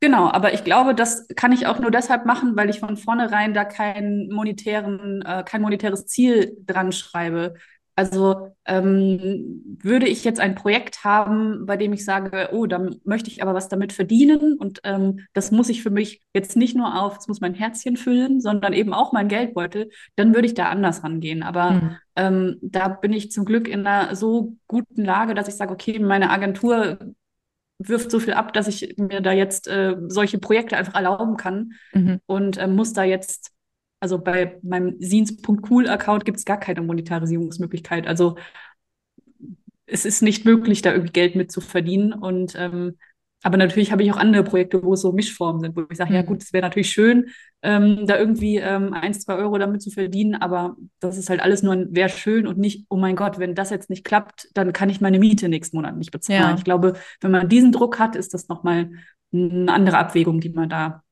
[0.00, 3.54] Genau, aber ich glaube, das kann ich auch nur deshalb machen, weil ich von vornherein
[3.54, 7.54] da keinen monetären, äh, kein monetäres Ziel dran schreibe.
[7.98, 13.30] Also ähm, würde ich jetzt ein Projekt haben, bei dem ich sage, oh, da möchte
[13.30, 17.02] ich aber was damit verdienen und ähm, das muss ich für mich jetzt nicht nur
[17.02, 20.68] auf, es muss mein Herzchen füllen, sondern eben auch mein Geldbeutel, dann würde ich da
[20.68, 21.42] anders rangehen.
[21.42, 21.96] Aber mhm.
[22.16, 25.98] ähm, da bin ich zum Glück in einer so guten Lage, dass ich sage, okay,
[25.98, 26.98] meine Agentur
[27.78, 31.72] wirft so viel ab, dass ich mir da jetzt äh, solche Projekte einfach erlauben kann
[31.94, 32.20] mhm.
[32.26, 33.55] und äh, muss da jetzt
[34.00, 38.06] also bei meinem Scenes.cool-Account gibt es gar keine Monetarisierungsmöglichkeit.
[38.06, 38.36] Also
[39.86, 42.12] es ist nicht möglich, da irgendwie Geld mit zu verdienen.
[42.12, 42.96] Und ähm,
[43.42, 46.10] aber natürlich habe ich auch andere Projekte, wo es so Mischformen sind, wo ich sage,
[46.10, 46.16] mhm.
[46.16, 47.26] ja gut, es wäre natürlich schön,
[47.62, 51.62] ähm, da irgendwie ähm, ein, zwei Euro damit zu verdienen, aber das ist halt alles
[51.62, 54.72] nur ein wäre schön und nicht, oh mein Gott, wenn das jetzt nicht klappt, dann
[54.72, 56.40] kann ich meine Miete nächsten Monat nicht bezahlen.
[56.40, 56.54] Ja.
[56.56, 58.90] Ich glaube, wenn man diesen Druck hat, ist das nochmal
[59.32, 61.02] eine andere Abwägung, die man da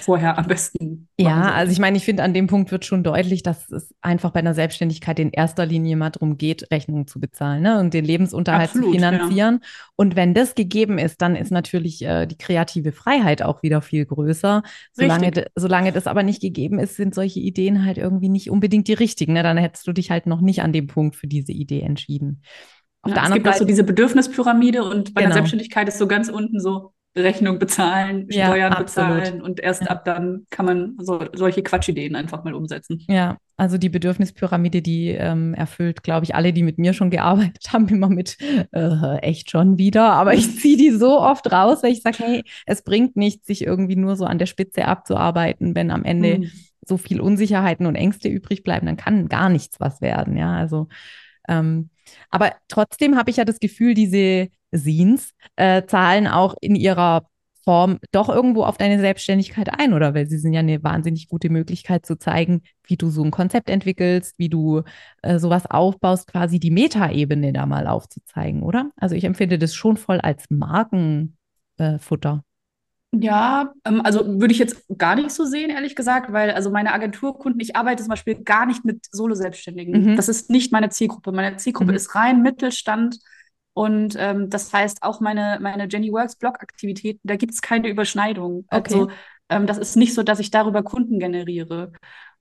[0.00, 1.08] vorher am besten.
[1.18, 4.30] Ja, also ich meine, ich finde, an dem Punkt wird schon deutlich, dass es einfach
[4.30, 7.78] bei einer Selbstständigkeit in erster Linie mal darum geht, Rechnungen zu bezahlen ne?
[7.78, 9.60] und den Lebensunterhalt Absolut, zu finanzieren.
[9.62, 9.68] Ja.
[9.96, 14.06] Und wenn das gegeben ist, dann ist natürlich äh, die kreative Freiheit auch wieder viel
[14.06, 14.62] größer.
[14.92, 18.94] Solange, solange das aber nicht gegeben ist, sind solche Ideen halt irgendwie nicht unbedingt die
[18.94, 19.34] richtigen.
[19.34, 19.42] Ne?
[19.42, 22.42] Dann hättest du dich halt noch nicht an dem Punkt für diese Idee entschieden.
[23.02, 25.30] Auf ja, es gibt Seite, auch so diese Bedürfnispyramide und bei genau.
[25.30, 29.88] der Selbstständigkeit ist so ganz unten so Rechnung bezahlen, Steuern ja, bezahlen und erst ja.
[29.88, 33.02] ab dann kann man so, solche Quatschideen einfach mal umsetzen.
[33.08, 37.72] Ja, also die Bedürfnispyramide, die ähm, erfüllt, glaube ich, alle, die mit mir schon gearbeitet
[37.72, 38.38] haben, immer mit
[38.72, 40.12] äh, echt schon wieder.
[40.12, 43.62] Aber ich ziehe die so oft raus, weil ich sage, hey, es bringt nichts, sich
[43.62, 46.50] irgendwie nur so an der Spitze abzuarbeiten, wenn am Ende hm.
[46.86, 50.36] so viel Unsicherheiten und Ängste übrig bleiben, dann kann gar nichts was werden.
[50.36, 50.86] Ja, also
[51.48, 51.90] ähm,
[52.30, 57.26] aber trotzdem habe ich ja das Gefühl, diese Scenes äh, zahlen auch in ihrer
[57.64, 60.14] Form doch irgendwo auf deine Selbstständigkeit ein, oder?
[60.14, 63.68] Weil sie sind ja eine wahnsinnig gute Möglichkeit zu zeigen, wie du so ein Konzept
[63.68, 64.82] entwickelst, wie du
[65.22, 68.90] äh, sowas aufbaust, quasi die Metaebene da mal aufzuzeigen, oder?
[68.96, 72.42] Also ich empfinde das schon voll als Markenfutter.
[73.12, 76.92] Ja, ähm, also würde ich jetzt gar nicht so sehen, ehrlich gesagt, weil also meine
[76.92, 80.12] Agenturkunden, ich arbeite zum Beispiel gar nicht mit Solo-Selbstständigen.
[80.12, 80.16] Mhm.
[80.16, 81.32] Das ist nicht meine Zielgruppe.
[81.32, 81.96] Meine Zielgruppe mhm.
[81.96, 83.18] ist rein Mittelstand
[83.80, 88.66] und ähm, das heißt, auch meine, meine Jenny Works Blog-Aktivitäten, da gibt es keine Überschneidung.
[88.68, 88.82] Okay.
[88.84, 89.10] Also
[89.48, 91.90] ähm, das ist nicht so, dass ich darüber Kunden generiere.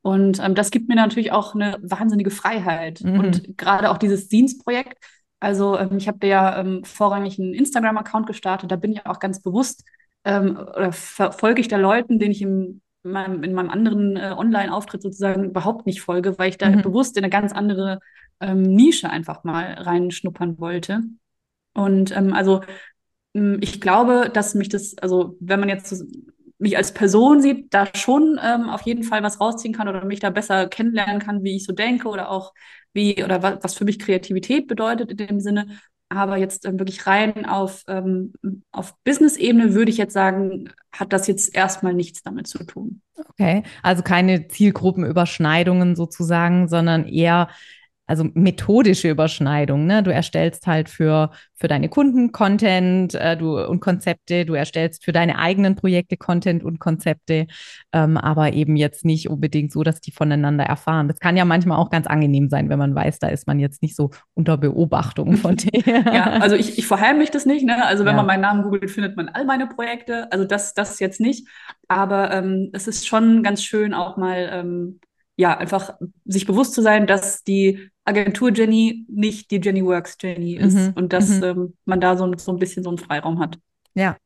[0.02, 3.00] Und ähm, das gibt mir natürlich auch eine wahnsinnige Freiheit.
[3.02, 3.20] Mhm.
[3.22, 5.02] Und gerade auch dieses Dienstprojekt,
[5.40, 9.42] also ähm, ich habe ja ähm, vorrangig einen Instagram-Account gestartet, da bin ich auch ganz
[9.42, 9.86] bewusst,
[10.26, 14.36] ähm, oder verfolge ich da Leuten, denen ich im in meinem, in meinem anderen äh,
[14.38, 16.82] Online-Auftritt sozusagen überhaupt nicht folge, weil ich da mhm.
[16.82, 18.02] bewusst in eine ganz andere
[18.42, 21.02] ähm, Nische einfach mal reinschnuppern wollte.
[21.80, 22.62] Und ähm, also
[23.36, 26.04] hm, ich glaube, dass mich das, also wenn man jetzt
[26.58, 30.20] mich als Person sieht, da schon ähm, auf jeden Fall was rausziehen kann oder mich
[30.20, 32.54] da besser kennenlernen kann, wie ich so denke oder auch
[32.94, 35.80] wie oder was, was für mich Kreativität bedeutet in dem Sinne.
[36.10, 38.34] Aber jetzt ähm, wirklich rein auf, ähm,
[38.72, 43.02] auf Business-Ebene würde ich jetzt sagen, hat das jetzt erstmal nichts damit zu tun.
[43.30, 47.50] Okay, also keine Zielgruppenüberschneidungen sozusagen, sondern eher
[48.10, 49.86] also methodische Überschneidung.
[49.86, 50.02] Ne?
[50.02, 55.12] Du erstellst halt für, für deine Kunden Content äh, du, und Konzepte, du erstellst für
[55.12, 57.46] deine eigenen Projekte Content und Konzepte,
[57.94, 61.08] ähm, aber eben jetzt nicht unbedingt so, dass die voneinander erfahren.
[61.08, 63.84] Das kann ja manchmal auch ganz angenehm sein, wenn man weiß, da ist man jetzt
[63.84, 65.84] nicht so unter Beobachtung von dir.
[65.86, 67.64] ja, also ich, ich verheimliche das nicht.
[67.64, 67.86] Ne?
[67.86, 68.18] Also wenn ja.
[68.18, 70.32] man meinen Namen googelt, findet man all meine Projekte.
[70.32, 71.48] Also das, das jetzt nicht.
[71.88, 75.00] Aber ähm, es ist schon ganz schön auch mal ähm,
[75.40, 75.94] ja, einfach
[76.26, 80.92] sich bewusst zu sein, dass die Agentur Jenny nicht die Jenny Works Jenny ist mhm.
[80.96, 81.44] und dass mhm.
[81.44, 83.58] ähm, man da so, so ein bisschen so einen Freiraum hat.
[83.94, 84.18] Ja.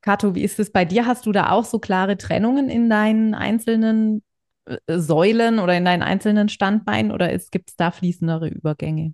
[0.00, 1.04] Kato, wie ist es bei dir?
[1.04, 4.22] Hast du da auch so klare Trennungen in deinen einzelnen
[4.64, 9.12] äh, Säulen oder in deinen einzelnen Standbeinen oder gibt es da fließendere Übergänge?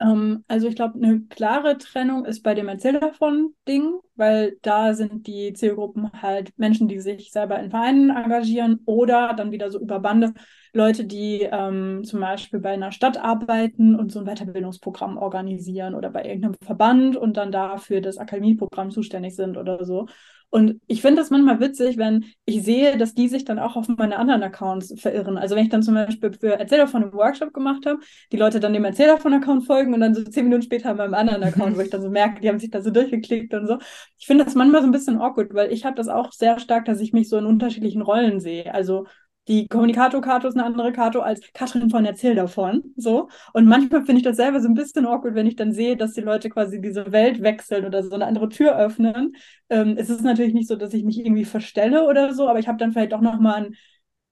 [0.00, 4.94] Ähm, also ich glaube, eine klare Trennung ist bei dem Erzähl davon Ding, weil da
[4.94, 9.80] sind die Zielgruppen halt Menschen, die sich selber in Vereinen engagieren oder dann wieder so
[9.80, 10.34] über Bande
[10.72, 16.10] Leute, die ähm, zum Beispiel bei einer Stadt arbeiten und so ein Weiterbildungsprogramm organisieren oder
[16.10, 20.06] bei irgendeinem Verband und dann dafür das Akademieprogramm zuständig sind oder so.
[20.50, 23.88] Und ich finde das manchmal witzig, wenn ich sehe, dass die sich dann auch auf
[23.88, 25.36] meine anderen Accounts verirren.
[25.36, 27.98] Also wenn ich dann zum Beispiel für Erzähler von einem Workshop gemacht habe,
[28.32, 31.14] die Leute dann dem Erzähler von Account folgen und dann so zehn Minuten später meinem
[31.14, 33.78] anderen Account, wo ich dann so merke, die haben sich da so durchgeklickt und so.
[34.18, 36.84] Ich finde das manchmal so ein bisschen awkward, weil ich habe das auch sehr stark,
[36.84, 38.72] dass ich mich so in unterschiedlichen Rollen sehe.
[38.72, 39.06] Also
[39.48, 42.92] die Kommunikator-Kato ist eine andere Kato als Katrin von Erzähl davon.
[42.96, 43.28] So.
[43.52, 46.14] Und manchmal finde ich das selber so ein bisschen awkward, wenn ich dann sehe, dass
[46.14, 49.36] die Leute quasi diese Welt wechseln oder so eine andere Tür öffnen.
[49.70, 52.66] Ähm, es ist natürlich nicht so, dass ich mich irgendwie verstelle oder so, aber ich
[52.68, 53.76] habe dann vielleicht auch nochmal einen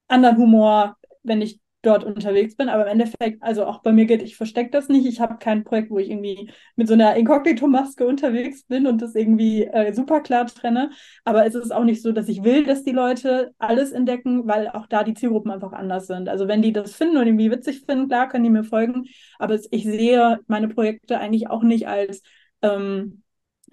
[0.09, 2.69] anderen Humor, wenn ich dort unterwegs bin.
[2.69, 5.07] Aber im Endeffekt, also auch bei mir geht, ich verstecke das nicht.
[5.07, 9.15] Ich habe kein Projekt, wo ich irgendwie mit so einer Inkognito-Maske unterwegs bin und das
[9.15, 10.91] irgendwie äh, super klar trenne.
[11.25, 14.69] Aber es ist auch nicht so, dass ich will, dass die Leute alles entdecken, weil
[14.69, 16.29] auch da die Zielgruppen einfach anders sind.
[16.29, 19.07] Also wenn die das finden und irgendwie witzig finden, klar, können die mir folgen.
[19.39, 22.23] Aber ich sehe meine Projekte eigentlich auch nicht als
[22.63, 23.24] ähm,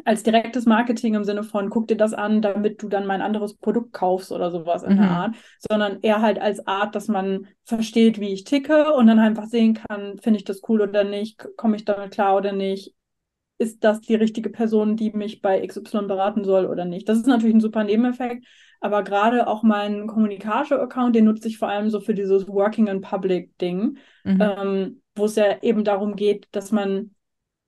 [0.05, 3.55] als direktes Marketing im Sinne von, guck dir das an, damit du dann mein anderes
[3.55, 4.97] Produkt kaufst oder sowas in mhm.
[4.97, 9.19] der Art, sondern eher halt als Art, dass man versteht, wie ich ticke und dann
[9.19, 12.93] einfach sehen kann, finde ich das cool oder nicht, komme ich damit klar oder nicht,
[13.57, 17.07] ist das die richtige Person, die mich bei XY beraten soll oder nicht.
[17.07, 18.45] Das ist natürlich ein super Nebeneffekt,
[18.79, 23.01] aber gerade auch mein Kommunikator-Account, den nutze ich vor allem so für dieses Working in
[23.01, 24.41] Public-Ding, mhm.
[24.41, 27.11] ähm, wo es ja eben darum geht, dass man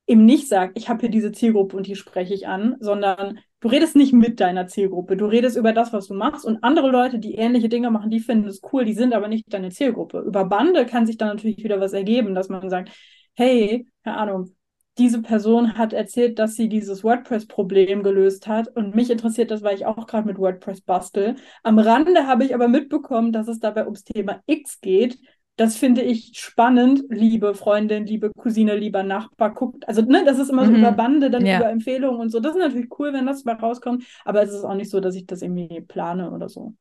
[0.05, 3.67] eben nicht sagt, ich habe hier diese Zielgruppe und die spreche ich an, sondern du
[3.69, 7.19] redest nicht mit deiner Zielgruppe, du redest über das, was du machst und andere Leute,
[7.19, 10.19] die ähnliche Dinge machen, die finden es cool, die sind aber nicht deine Zielgruppe.
[10.19, 12.91] Über Bande kann sich dann natürlich wieder was ergeben, dass man sagt,
[13.35, 14.55] hey, keine Ahnung,
[14.97, 19.75] diese Person hat erzählt, dass sie dieses WordPress-Problem gelöst hat und mich interessiert das, weil
[19.75, 21.35] ich auch gerade mit WordPress bastel.
[21.63, 25.17] Am Rande habe ich aber mitbekommen, dass es dabei ums Thema X geht
[25.55, 29.87] das finde ich spannend, liebe Freundin, liebe Cousine, lieber Nachbar, guckt.
[29.87, 30.79] Also, ne, das ist immer so mhm.
[30.79, 31.57] über Bande, dann ja.
[31.57, 32.39] über Empfehlungen und so.
[32.39, 35.15] Das ist natürlich cool, wenn das mal rauskommt, aber es ist auch nicht so, dass
[35.15, 36.73] ich das irgendwie plane oder so.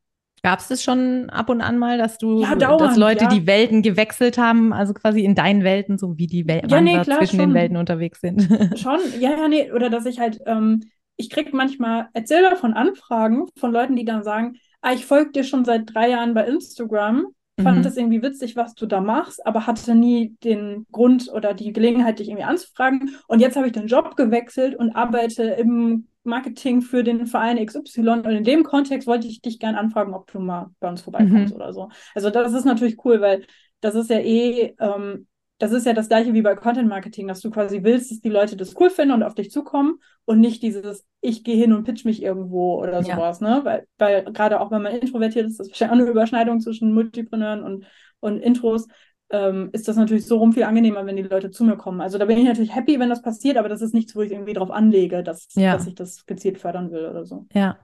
[0.43, 3.31] Gab es das schon ab und an mal, dass du, ja, dauernd, dass Leute ja.
[3.31, 6.99] die Welten gewechselt haben, also quasi in deinen Welten, so wie die Wel ja, nee,
[7.01, 7.51] klar, zwischen schon.
[7.51, 8.43] den Welten unterwegs sind?
[8.79, 10.81] Schon, ja, ja, nee, oder dass ich halt, ähm,
[11.17, 15.45] ich kriege manchmal Erzähler von Anfragen von Leuten, die dann sagen, ah, ich folge dir
[15.45, 17.27] schon seit drei Jahren bei Instagram
[17.63, 17.87] fand mhm.
[17.87, 22.19] es irgendwie witzig, was du da machst, aber hatte nie den Grund oder die Gelegenheit,
[22.19, 23.17] dich irgendwie anzufragen.
[23.29, 28.09] Und jetzt habe ich den Job gewechselt und arbeite im Marketing für den Verein XY.
[28.09, 31.55] Und in dem Kontext wollte ich dich gerne anfragen, ob du mal bei uns vorbeikommst
[31.55, 31.57] mhm.
[31.57, 31.89] oder so.
[32.15, 33.45] Also das ist natürlich cool, weil
[33.81, 35.27] das ist ja eh ähm,
[35.63, 38.29] das ist ja das gleiche wie bei Content Marketing, dass du quasi willst, dass die
[38.29, 41.85] Leute das cool finden und auf dich zukommen und nicht dieses, ich gehe hin und
[41.85, 43.15] pitch mich irgendwo oder ja.
[43.15, 43.61] sowas, ne?
[43.63, 46.93] Weil, weil gerade auch wenn man introvertiert ist, das ist wahrscheinlich auch eine Überschneidung zwischen
[46.93, 47.85] Multipreneuren und,
[48.19, 48.89] und Intros,
[49.31, 52.01] ähm, ist das natürlich so rum viel angenehmer, wenn die Leute zu mir kommen.
[52.01, 54.33] Also da bin ich natürlich happy, wenn das passiert, aber das ist nichts, wo ich
[54.33, 55.75] irgendwie drauf anlege, dass, ja.
[55.75, 57.47] dass ich das gezielt fördern will oder so.
[57.55, 57.79] Ja.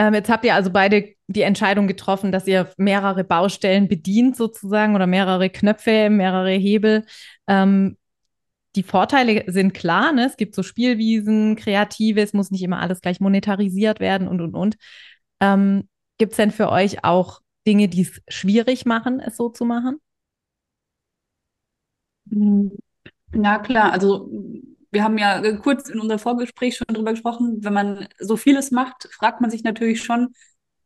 [0.00, 4.94] Ähm, jetzt habt ihr also beide die Entscheidung getroffen, dass ihr mehrere Baustellen bedient sozusagen
[4.94, 7.04] oder mehrere Knöpfe, mehrere Hebel.
[7.46, 7.98] Ähm,
[8.76, 10.24] die Vorteile sind klar, ne?
[10.24, 14.54] es gibt so Spielwiesen, Kreative, es muss nicht immer alles gleich monetarisiert werden und, und,
[14.54, 14.76] und.
[15.38, 15.86] Ähm,
[16.16, 19.98] gibt es denn für euch auch Dinge, die es schwierig machen, es so zu machen?
[23.32, 24.30] Na klar, also
[24.90, 29.08] wir haben ja kurz in unserem Vorgespräch schon drüber gesprochen, wenn man so vieles macht,
[29.12, 30.34] fragt man sich natürlich schon,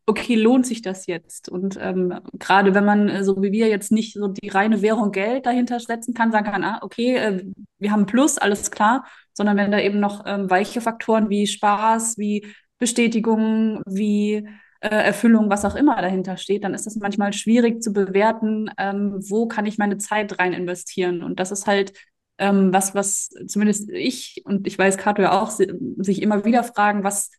[0.06, 1.48] okay, lohnt sich das jetzt?
[1.48, 5.12] Und ähm, gerade wenn man, äh, so wie wir, jetzt nicht so die reine Währung
[5.12, 7.44] Geld dahinter setzen kann, sagen kann, ah, okay, äh,
[7.78, 12.18] wir haben Plus, alles klar, sondern wenn da eben noch ähm, weiche Faktoren wie Spaß,
[12.18, 12.46] wie
[12.78, 14.46] Bestätigung, wie
[14.80, 19.14] äh, Erfüllung, was auch immer dahinter steht, dann ist es manchmal schwierig zu bewerten, ähm,
[19.30, 21.22] wo kann ich meine Zeit rein investieren.
[21.22, 21.94] Und das ist halt
[22.38, 27.04] ähm, was, was zumindest ich und ich weiß Kato ja auch, sich immer wieder fragen,
[27.04, 27.30] was,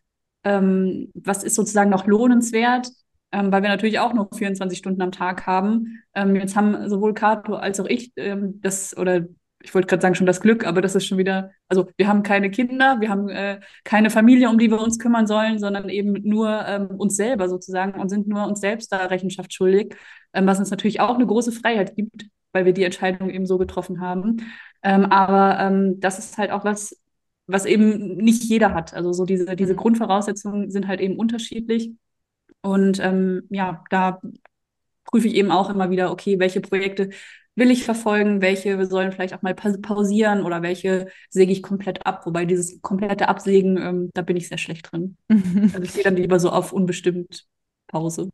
[0.43, 2.89] ähm, was ist sozusagen noch lohnenswert,
[3.31, 6.03] ähm, weil wir natürlich auch nur 24 Stunden am Tag haben.
[6.13, 9.25] Ähm, jetzt haben sowohl Kato als auch ich ähm, das, oder
[9.65, 12.23] ich wollte gerade sagen schon das Glück, aber das ist schon wieder, also wir haben
[12.23, 16.13] keine Kinder, wir haben äh, keine Familie, um die wir uns kümmern sollen, sondern eben
[16.23, 19.95] nur ähm, uns selber sozusagen und sind nur uns selbst da Rechenschaft schuldig,
[20.34, 23.58] ähm, was uns natürlich auch eine große Freiheit gibt, weil wir die Entscheidung eben so
[23.58, 24.38] getroffen haben.
[24.86, 26.95] Ähm, aber ähm, das ist halt auch was,
[27.48, 28.93] was eben nicht jeder hat.
[28.93, 29.78] Also so diese, diese mhm.
[29.78, 31.91] Grundvoraussetzungen sind halt eben unterschiedlich.
[32.62, 34.21] Und ähm, ja, da
[35.06, 37.10] prüfe ich eben auch immer wieder, okay, welche Projekte
[37.56, 42.26] will ich verfolgen, welche sollen vielleicht auch mal pausieren oder welche säge ich komplett ab.
[42.28, 45.17] Wobei dieses komplette Absägen, ähm, da bin ich sehr schlecht drin.
[45.30, 47.48] also ich gehe dann lieber so auf unbestimmt
[47.88, 48.30] Pause.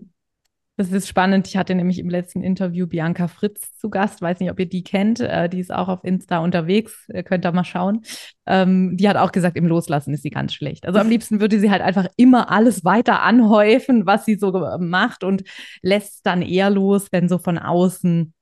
[0.82, 1.48] Das ist spannend.
[1.48, 4.20] Ich hatte nämlich im letzten Interview Bianca Fritz zu Gast.
[4.20, 5.20] Weiß nicht, ob ihr die kennt.
[5.20, 7.08] Äh, die ist auch auf Insta unterwegs.
[7.14, 8.02] Ihr könnt da mal schauen.
[8.48, 10.88] Ähm, die hat auch gesagt, im Loslassen ist sie ganz schlecht.
[10.88, 15.24] Also am liebsten würde sie halt einfach immer alles weiter anhäufen, was sie so macht
[15.24, 15.44] und
[15.84, 18.34] lässt dann eher los, wenn so von außen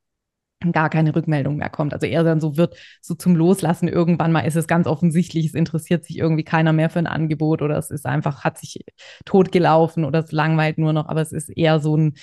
[0.72, 1.94] gar keine Rückmeldung mehr kommt.
[1.94, 5.54] Also eher dann so wird so zum Loslassen irgendwann mal ist es ganz offensichtlich, es
[5.54, 8.84] interessiert sich irgendwie keiner mehr für ein Angebot oder es ist einfach, hat sich
[9.26, 12.16] totgelaufen oder es langweilt nur noch, aber es ist eher so ein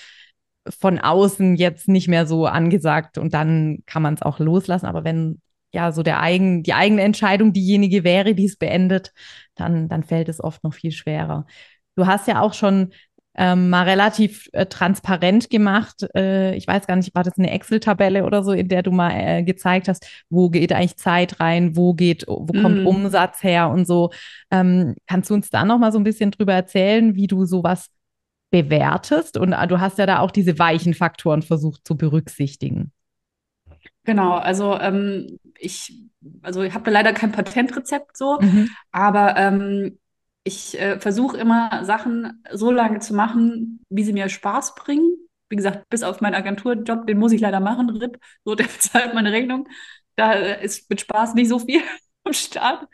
[0.69, 4.87] von außen jetzt nicht mehr so angesagt und dann kann man es auch loslassen.
[4.87, 5.41] Aber wenn
[5.73, 9.13] ja so der eigen, die eigene Entscheidung diejenige wäre, die es beendet,
[9.55, 11.47] dann, dann fällt es oft noch viel schwerer.
[11.95, 12.93] Du hast ja auch schon
[13.37, 16.07] ähm, mal relativ äh, transparent gemacht.
[16.15, 19.11] Äh, ich weiß gar nicht, war das eine Excel-Tabelle oder so, in der du mal
[19.11, 22.87] äh, gezeigt hast, wo geht eigentlich Zeit rein, wo geht, wo kommt mm.
[22.87, 24.11] Umsatz her und so.
[24.51, 27.91] Ähm, kannst du uns da noch mal so ein bisschen drüber erzählen, wie du sowas
[28.51, 29.37] bewertest?
[29.37, 32.93] Und äh, du hast ja da auch diese weichen Faktoren versucht zu berücksichtigen.
[34.05, 35.93] Genau, also ähm, ich,
[36.41, 38.71] also ich habe da leider kein Patentrezept so, mhm.
[38.93, 39.99] aber ähm,
[40.47, 45.17] ich äh, versuche immer Sachen so lange zu machen, wie sie mir Spaß bringen.
[45.49, 49.15] Wie gesagt, bis auf meinen Agenturjob, den muss ich leider machen, RIP, so der bezahlt
[49.15, 49.69] meine Rechnung.
[50.17, 51.83] Da äh, ist mit Spaß nicht so viel
[52.25, 52.89] am Start.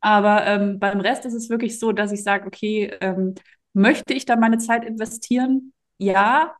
[0.00, 3.34] Aber ähm, beim Rest ist es wirklich so, dass ich sage, okay, ähm,
[3.72, 5.72] möchte ich da meine Zeit investieren?
[5.98, 6.54] Ja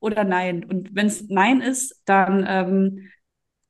[0.00, 0.64] oder nein?
[0.64, 3.10] Und wenn es nein ist, dann ähm,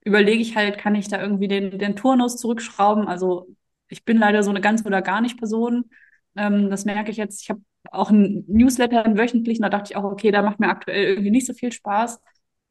[0.04, 3.08] überlege ich halt, kann ich da irgendwie den, den Turnus zurückschrauben?
[3.08, 3.48] Also
[3.88, 5.90] ich bin leider so eine ganz oder gar nicht Person.
[6.36, 7.42] Ähm, das merke ich jetzt.
[7.42, 10.68] Ich habe auch einen Newsletter, einen wöchentlichen, da dachte ich auch, okay, da macht mir
[10.68, 12.20] aktuell irgendwie nicht so viel Spaß.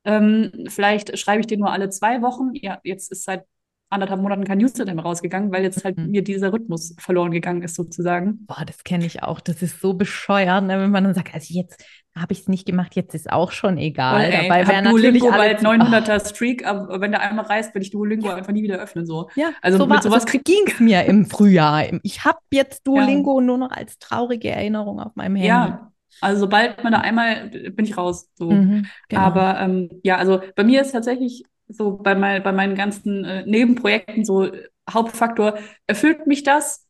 [0.05, 2.51] Ähm, vielleicht schreibe ich den nur alle zwei Wochen.
[2.53, 3.45] Ja, jetzt ist seit
[3.93, 6.11] anderthalb Monaten kein Newsletter mehr rausgegangen, weil jetzt halt mhm.
[6.11, 8.45] mir dieser Rhythmus verloren gegangen ist, sozusagen.
[8.45, 9.39] Boah, das kenne ich auch.
[9.39, 10.79] Das ist so bescheuert, ne?
[10.79, 11.83] wenn man dann sagt, also jetzt
[12.15, 14.27] habe ich es nicht gemacht, jetzt ist auch schon egal.
[14.27, 16.29] Okay, Dabei wäre natürlich bald 900er oh.
[16.29, 19.05] Streak, aber wenn der einmal reißt, will ich Duolingo einfach nie wieder öffnen.
[19.05, 19.29] So.
[19.35, 21.85] Ja, also so mit sowas so ging es mir im Frühjahr.
[22.03, 23.45] Ich habe jetzt Duolingo ja.
[23.45, 25.47] nur noch als traurige Erinnerung auf meinem Handy.
[25.47, 28.29] Ja, also sobald man da einmal, bin ich raus.
[28.35, 28.51] So.
[28.51, 29.21] Mhm, genau.
[29.21, 33.45] Aber ähm, ja, also bei mir ist tatsächlich so bei, mein, bei meinen ganzen äh,
[33.45, 34.51] Nebenprojekten so
[34.89, 35.57] Hauptfaktor,
[35.87, 36.87] erfüllt mich das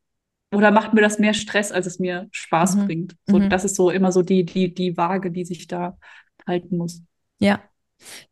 [0.52, 2.86] oder macht mir das mehr Stress, als es mir Spaß mhm.
[2.86, 3.16] bringt?
[3.26, 3.50] So, mhm.
[3.50, 5.96] Das ist so immer so die, die, die Waage, die sich da
[6.46, 7.02] halten muss.
[7.38, 7.62] Ja.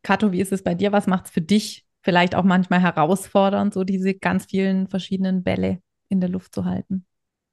[0.02, 0.92] Kato, wie ist es bei dir?
[0.92, 5.80] Was macht es für dich vielleicht auch manchmal herausfordernd, so diese ganz vielen verschiedenen Bälle
[6.08, 7.06] in der Luft zu halten?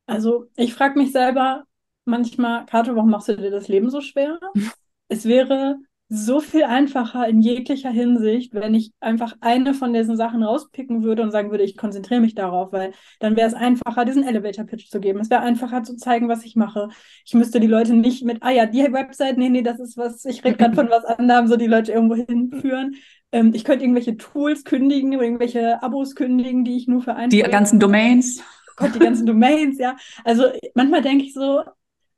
[0.08, 1.66] Also ich frage mich selber
[2.06, 4.40] manchmal, Kato, warum machst du dir das Leben so schwer?
[5.08, 5.78] es wäre
[6.12, 11.22] so viel einfacher in jeglicher Hinsicht, wenn ich einfach eine von diesen Sachen rauspicken würde
[11.22, 15.00] und sagen würde, ich konzentriere mich darauf, weil dann wäre es einfacher, diesen Elevator-Pitch zu
[15.00, 15.20] geben.
[15.20, 16.90] Es wäre einfacher zu zeigen, was ich mache.
[17.26, 20.26] Ich müsste die Leute nicht mit, ah ja, die Website, nee, nee, das ist was,
[20.26, 22.96] ich rede gerade von was anderem, so die Leute irgendwo hinführen.
[23.32, 27.30] Ähm, ich könnte irgendwelche Tools kündigen oder irgendwelche Abos kündigen, die ich nur für einen.
[27.30, 28.42] Die ganzen Domains.
[28.72, 29.96] Oh Gott, die ganzen Domains, ja.
[30.24, 31.62] Also manchmal denke ich so,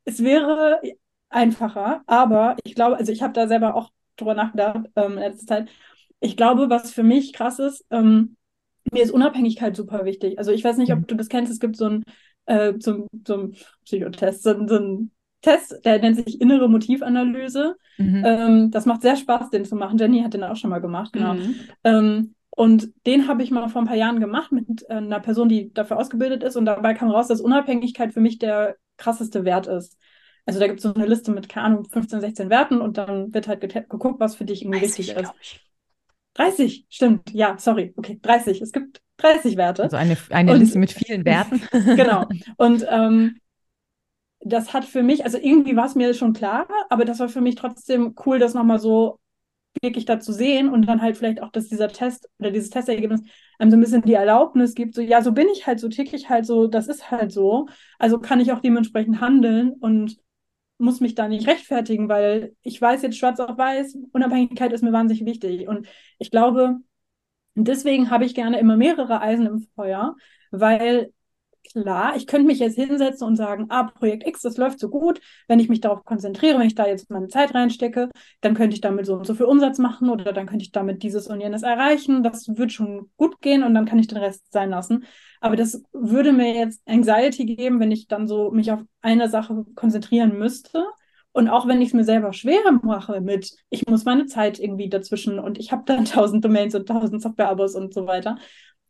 [0.05, 0.79] es wäre
[1.31, 2.01] einfacher.
[2.07, 5.69] Aber ich glaube, also ich habe da selber auch drüber nachgedacht ähm, in letzter Zeit.
[6.19, 8.35] Ich glaube, was für mich krass ist, ähm,
[8.91, 10.37] mir ist Unabhängigkeit super wichtig.
[10.37, 11.07] Also ich weiß nicht, ob mhm.
[11.07, 12.03] du das kennst, es gibt so ein
[12.45, 17.75] äh, so, so ein Psychotest, so, so ein Test, der nennt sich innere Motivanalyse.
[17.97, 18.23] Mhm.
[18.25, 19.97] Ähm, das macht sehr Spaß, den zu machen.
[19.97, 21.33] Jenny hat den auch schon mal gemacht, genau.
[21.33, 21.55] Mhm.
[21.83, 25.49] Ähm, und den habe ich mal vor ein paar Jahren gemacht mit äh, einer Person,
[25.49, 26.57] die dafür ausgebildet ist.
[26.57, 29.97] Und dabei kam raus, dass Unabhängigkeit für mich der krasseste Wert ist.
[30.45, 33.33] Also da gibt es so eine Liste mit, keine Ahnung, 15, 16 Werten und dann
[33.33, 35.33] wird halt geguckt, was für dich irgendwie 30, wichtig ist.
[35.39, 35.61] Ich.
[36.33, 38.61] 30, stimmt, ja, sorry, okay, 30.
[38.61, 39.83] Es gibt 30 Werte.
[39.83, 41.61] Also eine, eine und, Liste mit vielen Werten.
[41.95, 42.25] genau.
[42.57, 43.37] Und ähm,
[44.39, 47.41] das hat für mich, also irgendwie war es mir schon klar, aber das war für
[47.41, 49.19] mich trotzdem cool, das nochmal so
[49.81, 53.21] wirklich da zu sehen und dann halt vielleicht auch, dass dieser Test oder dieses Testergebnis
[53.57, 56.13] einem so ein bisschen die Erlaubnis gibt, so ja, so bin ich halt, so tick
[56.13, 57.67] ich halt so, das ist halt so.
[57.97, 60.17] Also kann ich auch dementsprechend handeln und
[60.81, 64.91] muss mich da nicht rechtfertigen, weil ich weiß jetzt schwarz auf weiß, Unabhängigkeit ist mir
[64.93, 65.67] wahnsinnig wichtig.
[65.67, 65.87] Und
[66.19, 66.77] ich glaube,
[67.55, 70.15] deswegen habe ich gerne immer mehrere Eisen im Feuer,
[70.51, 71.13] weil
[71.73, 75.21] klar, ich könnte mich jetzt hinsetzen und sagen, ah, Projekt X, das läuft so gut.
[75.47, 78.09] Wenn ich mich darauf konzentriere, wenn ich da jetzt meine Zeit reinstecke,
[78.41, 81.03] dann könnte ich damit so und so viel Umsatz machen oder dann könnte ich damit
[81.03, 82.23] dieses und jenes erreichen.
[82.23, 85.05] Das wird schon gut gehen und dann kann ich den Rest sein lassen.
[85.39, 89.65] Aber das würde mir jetzt Anxiety geben, wenn ich dann so mich auf eine Sache
[89.75, 90.85] konzentrieren müsste
[91.33, 94.89] Und auch wenn ich es mir selber schwerer mache mit, ich muss meine Zeit irgendwie
[94.89, 98.37] dazwischen und ich habe dann tausend Domains und tausend Software-Abos und so weiter.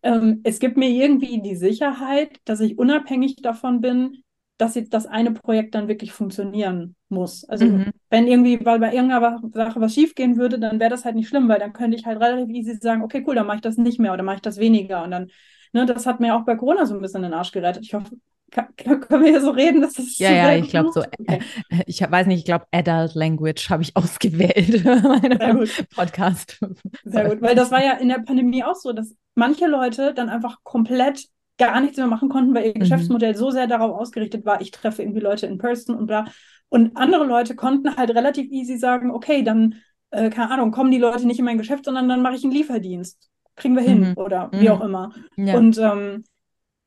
[0.03, 4.23] Ähm, es gibt mir irgendwie die Sicherheit, dass ich unabhängig davon bin,
[4.57, 7.43] dass jetzt das eine Projekt dann wirklich funktionieren muss.
[7.45, 7.91] Also mhm.
[8.09, 11.49] wenn irgendwie, weil bei irgendeiner Sache was schiefgehen würde, dann wäre das halt nicht schlimm,
[11.49, 13.99] weil dann könnte ich halt relativ easy sagen, okay, cool, dann mache ich das nicht
[13.99, 15.03] mehr oder mache ich das weniger.
[15.03, 15.31] Und dann,
[15.73, 17.83] ne, das hat mir auch bei Corona so ein bisschen den Arsch gerettet.
[17.85, 18.15] Ich hoffe,
[18.51, 19.81] können wir hier so reden?
[19.81, 21.39] Dass das ja, ja, ich glaube so, okay.
[21.69, 26.59] äh, ich weiß nicht, ich glaube Adult Language habe ich ausgewählt meinem Podcast.
[27.03, 30.29] Sehr gut, weil das war ja in der Pandemie auch so, dass manche Leute dann
[30.29, 31.27] einfach komplett
[31.57, 32.79] gar nichts mehr machen konnten, weil ihr mhm.
[32.79, 36.25] Geschäftsmodell so sehr darauf ausgerichtet war, ich treffe irgendwie Leute in person und bla.
[36.69, 39.75] Und andere Leute konnten halt relativ easy sagen, okay, dann,
[40.09, 42.53] äh, keine Ahnung, kommen die Leute nicht in mein Geschäft, sondern dann mache ich einen
[42.53, 43.29] Lieferdienst.
[43.55, 44.13] Kriegen wir hin mhm.
[44.15, 44.71] oder wie mhm.
[44.71, 45.13] auch immer.
[45.35, 45.55] Ja.
[45.57, 46.23] Und ähm,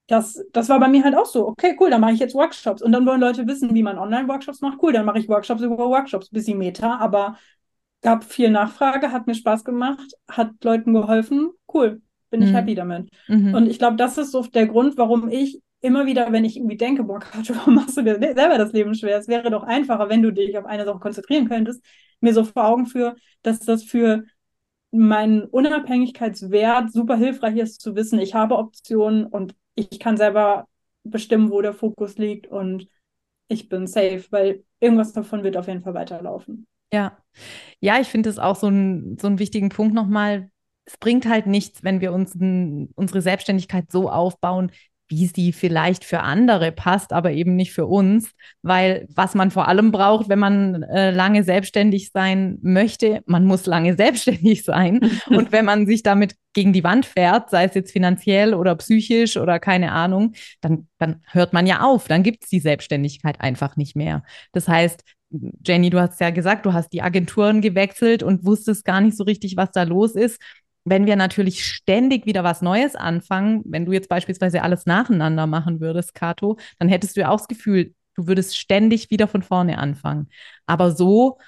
[0.06, 2.82] das, das war bei mir halt auch so, okay, cool, dann mache ich jetzt Workshops.
[2.82, 4.78] Und dann wollen Leute wissen, wie man Online-Workshops macht.
[4.82, 7.38] Cool, dann mache ich Workshops über Workshops, bisschen Meta, aber
[8.02, 11.50] gab viel Nachfrage, hat mir Spaß gemacht, hat Leuten geholfen.
[11.72, 12.46] Cool, bin mhm.
[12.46, 13.08] ich happy damit.
[13.28, 13.54] Mhm.
[13.54, 16.76] Und ich glaube, das ist so der Grund, warum ich immer wieder, wenn ich irgendwie
[16.76, 19.18] denke, boah, Kato, warum machst du dir selber das Leben schwer?
[19.18, 21.82] Es wäre doch einfacher, wenn du dich auf eine Sache konzentrieren könntest,
[22.20, 24.24] mir so vor Augen führe, dass das für
[24.94, 30.66] meinen Unabhängigkeitswert super hilfreich ist zu wissen, ich habe Optionen und ich kann selber
[31.02, 32.88] bestimmen, wo der Fokus liegt und
[33.48, 36.66] ich bin safe, weil irgendwas davon wird auf jeden Fall weiterlaufen.
[36.92, 37.18] Ja,
[37.80, 40.50] ja, ich finde es auch so, ein, so einen wichtigen Punkt nochmal,
[40.84, 44.70] es bringt halt nichts, wenn wir uns unsere Selbstständigkeit so aufbauen,
[45.14, 49.68] wie sie vielleicht für andere passt, aber eben nicht für uns, weil was man vor
[49.68, 54.98] allem braucht, wenn man äh, lange selbstständig sein möchte, man muss lange selbstständig sein.
[55.28, 59.36] und wenn man sich damit gegen die Wand fährt, sei es jetzt finanziell oder psychisch
[59.36, 63.76] oder keine Ahnung, dann, dann hört man ja auf, dann gibt es die Selbstständigkeit einfach
[63.76, 64.24] nicht mehr.
[64.52, 65.04] Das heißt,
[65.64, 69.24] Jenny, du hast ja gesagt, du hast die Agenturen gewechselt und wusstest gar nicht so
[69.24, 70.40] richtig, was da los ist
[70.84, 75.80] wenn wir natürlich ständig wieder was Neues anfangen, wenn du jetzt beispielsweise alles nacheinander machen
[75.80, 79.78] würdest, Kato, dann hättest du ja auch das Gefühl, du würdest ständig wieder von vorne
[79.78, 80.28] anfangen.
[80.66, 81.38] Aber so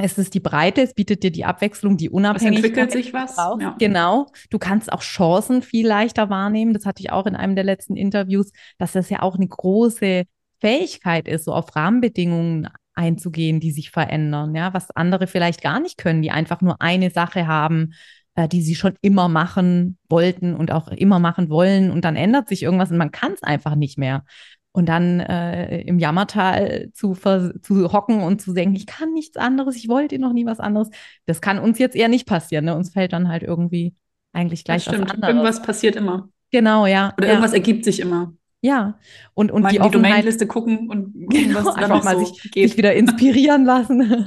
[0.00, 2.64] ist es die Breite, es bietet dir die Abwechslung, die Unabhängigkeit.
[2.64, 3.36] Es entwickelt sich was.
[3.36, 3.74] Ja.
[3.78, 4.26] Genau.
[4.50, 6.72] Du kannst auch Chancen viel leichter wahrnehmen.
[6.72, 10.24] Das hatte ich auch in einem der letzten Interviews, dass das ja auch eine große
[10.60, 15.98] Fähigkeit ist, so auf Rahmenbedingungen einzugehen, die sich verändern, ja, was andere vielleicht gar nicht
[15.98, 17.92] können, die einfach nur eine Sache haben,
[18.38, 21.90] äh, die sie schon immer machen wollten und auch immer machen wollen.
[21.90, 24.24] Und dann ändert sich irgendwas und man kann es einfach nicht mehr.
[24.70, 29.74] Und dann äh, im Jammertal zu, zu hocken und zu denken, ich kann nichts anderes,
[29.74, 30.88] ich wollte noch nie was anderes,
[31.26, 32.66] das kann uns jetzt eher nicht passieren.
[32.66, 32.76] Ne?
[32.76, 33.96] Uns fällt dann halt irgendwie
[34.32, 35.08] eigentlich gleich das stimmt.
[35.08, 35.34] was anderes.
[35.34, 36.28] Irgendwas passiert immer.
[36.52, 37.14] Genau, ja.
[37.18, 37.32] Oder ja.
[37.32, 38.34] irgendwas ergibt sich immer.
[38.60, 38.98] Ja,
[39.34, 42.76] und, und mal die, die Domainliste gucken und genau, was einfach mal so sich, sich
[42.76, 44.26] wieder inspirieren lassen,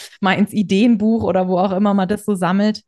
[0.20, 2.82] mal ins Ideenbuch oder wo auch immer man das so sammelt.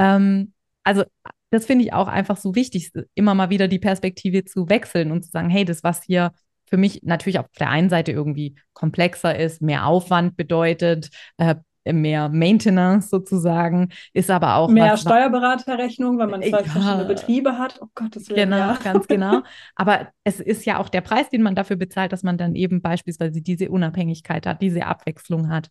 [0.00, 1.04] Ähm, also
[1.50, 5.24] das finde ich auch einfach so wichtig, immer mal wieder die Perspektive zu wechseln und
[5.24, 6.32] zu sagen, hey, das, was hier
[6.68, 11.56] für mich natürlich auf der einen Seite irgendwie komplexer ist, mehr Aufwand bedeutet, äh,
[11.92, 17.58] mehr Maintenance sozusagen, ist aber auch mehr was, Steuerberaterrechnung, weil man zwei ja, verschiedene Betriebe
[17.58, 17.80] hat.
[17.82, 18.78] Oh Gott, das Genau, ja.
[18.82, 19.40] ganz genau.
[19.74, 22.82] Aber es ist ja auch der Preis, den man dafür bezahlt, dass man dann eben
[22.82, 25.70] beispielsweise diese Unabhängigkeit hat, diese Abwechslung hat.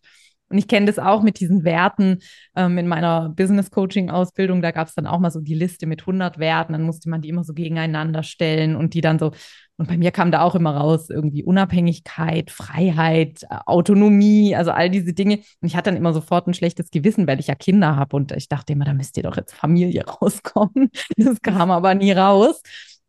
[0.50, 2.18] Und ich kenne das auch mit diesen Werten
[2.56, 4.62] ähm, in meiner Business Coaching Ausbildung.
[4.62, 6.72] Da gab es dann auch mal so die Liste mit 100 Werten.
[6.72, 9.30] Dann musste man die immer so gegeneinander stellen und die dann so.
[9.76, 15.14] Und bei mir kam da auch immer raus irgendwie Unabhängigkeit, Freiheit, Autonomie, also all diese
[15.14, 15.36] Dinge.
[15.60, 18.16] Und ich hatte dann immer sofort ein schlechtes Gewissen, weil ich ja Kinder habe.
[18.16, 20.90] Und ich dachte immer, da müsst ihr doch jetzt Familie rauskommen.
[21.16, 22.60] Das kam aber nie raus.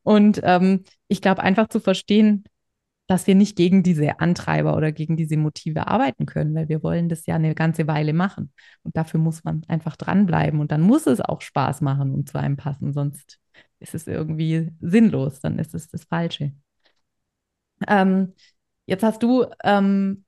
[0.03, 2.43] Und ähm, ich glaube, einfach zu verstehen,
[3.11, 7.09] dass wir nicht gegen diese Antreiber oder gegen diese Motive arbeiten können, weil wir wollen
[7.09, 8.53] das ja eine ganze Weile machen.
[8.83, 12.39] Und dafür muss man einfach dranbleiben und dann muss es auch Spaß machen und zu
[12.39, 13.37] einem passen, sonst
[13.79, 16.53] ist es irgendwie sinnlos, dann ist es das Falsche.
[17.85, 18.33] Ähm,
[18.85, 20.23] jetzt hast du ähm,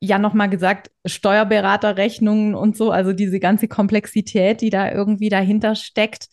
[0.00, 6.28] ja nochmal gesagt, Steuerberaterrechnungen und so, also diese ganze Komplexität, die da irgendwie dahinter steckt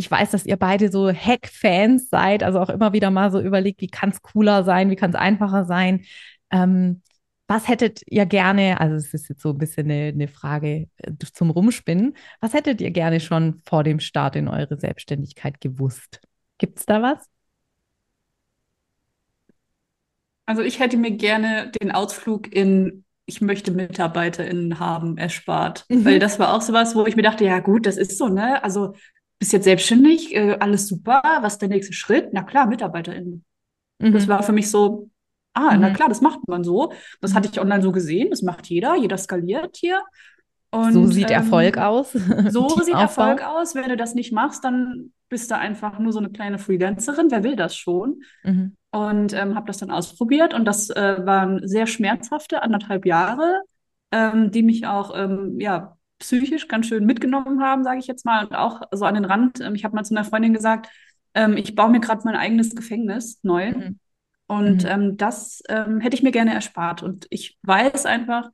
[0.00, 3.82] ich weiß, dass ihr beide so Hack-Fans seid, also auch immer wieder mal so überlegt,
[3.82, 6.06] wie kann es cooler sein, wie kann es einfacher sein.
[6.50, 7.02] Ähm,
[7.46, 11.12] was hättet ihr gerne, also es ist jetzt so ein bisschen eine, eine Frage äh,
[11.34, 16.22] zum Rumspinnen, was hättet ihr gerne schon vor dem Start in eure Selbstständigkeit gewusst?
[16.56, 17.28] Gibt es da was?
[20.46, 25.84] Also ich hätte mir gerne den Ausflug in ich möchte MitarbeiterInnen haben, erspart.
[25.88, 26.04] Mhm.
[26.04, 28.64] Weil das war auch sowas, wo ich mir dachte, ja gut, das ist so, ne?
[28.64, 28.94] Also
[29.40, 32.28] bist jetzt selbstständig, äh, alles super, was ist der nächste Schritt?
[32.32, 33.42] Na klar, MitarbeiterInnen.
[33.98, 34.12] Mhm.
[34.12, 35.08] Das war für mich so,
[35.54, 35.80] ah, mhm.
[35.80, 36.92] na klar, das macht man so.
[37.20, 40.02] Das hatte ich online so gesehen, das macht jeder, jeder skaliert hier.
[40.70, 42.12] Und, so sieht ähm, Erfolg aus.
[42.50, 43.74] So sieht Erfolg aus.
[43.74, 47.30] Wenn du das nicht machst, dann bist du einfach nur so eine kleine Freelancerin.
[47.30, 48.22] Wer will das schon?
[48.44, 48.76] Mhm.
[48.92, 53.62] Und ähm, habe das dann ausprobiert und das äh, waren sehr schmerzhafte anderthalb Jahre,
[54.12, 58.46] ähm, die mich auch ähm, ja psychisch ganz schön mitgenommen haben, sage ich jetzt mal,
[58.46, 59.60] und auch so an den Rand.
[59.60, 60.88] Ähm, ich habe mal zu einer Freundin gesagt,
[61.34, 63.72] ähm, ich baue mir gerade mein eigenes Gefängnis neu.
[63.72, 63.98] Mhm.
[64.46, 64.88] Und mhm.
[64.88, 67.02] Ähm, das hätte ich mir gerne erspart.
[67.02, 68.50] Und ich weiß einfach,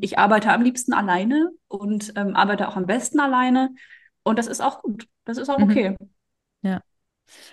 [0.00, 3.68] ich arbeite am liebsten alleine und arbeite auch am besten alleine.
[4.24, 5.06] Und das ist auch gut.
[5.26, 5.64] Das ist auch mhm.
[5.70, 5.96] okay.
[6.62, 6.80] Ja.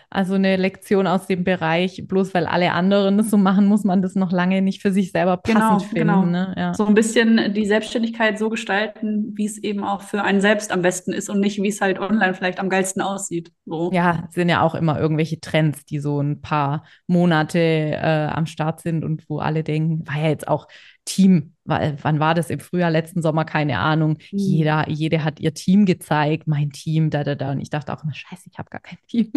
[0.09, 4.01] Also eine Lektion aus dem Bereich, bloß weil alle anderen das so machen, muss man
[4.01, 5.95] das noch lange nicht für sich selber passend genau, finden.
[5.95, 6.25] Genau.
[6.25, 6.55] Ne?
[6.57, 6.73] Ja.
[6.73, 10.81] So ein bisschen die Selbstständigkeit so gestalten, wie es eben auch für einen selbst am
[10.81, 13.51] besten ist und nicht, wie es halt online vielleicht am geilsten aussieht.
[13.65, 13.91] So.
[13.93, 18.81] Ja, sind ja auch immer irgendwelche Trends, die so ein paar Monate äh, am Start
[18.81, 20.67] sind und wo alle denken, war ja jetzt auch
[21.09, 24.19] Team, wann war das im Frühjahr, letzten Sommer, keine Ahnung.
[24.31, 24.37] Mhm.
[24.37, 27.51] Jeder, jede hat ihr Team gezeigt, mein Team, da, da, da.
[27.51, 29.31] Und ich dachte auch immer, scheiße, ich habe gar kein Team.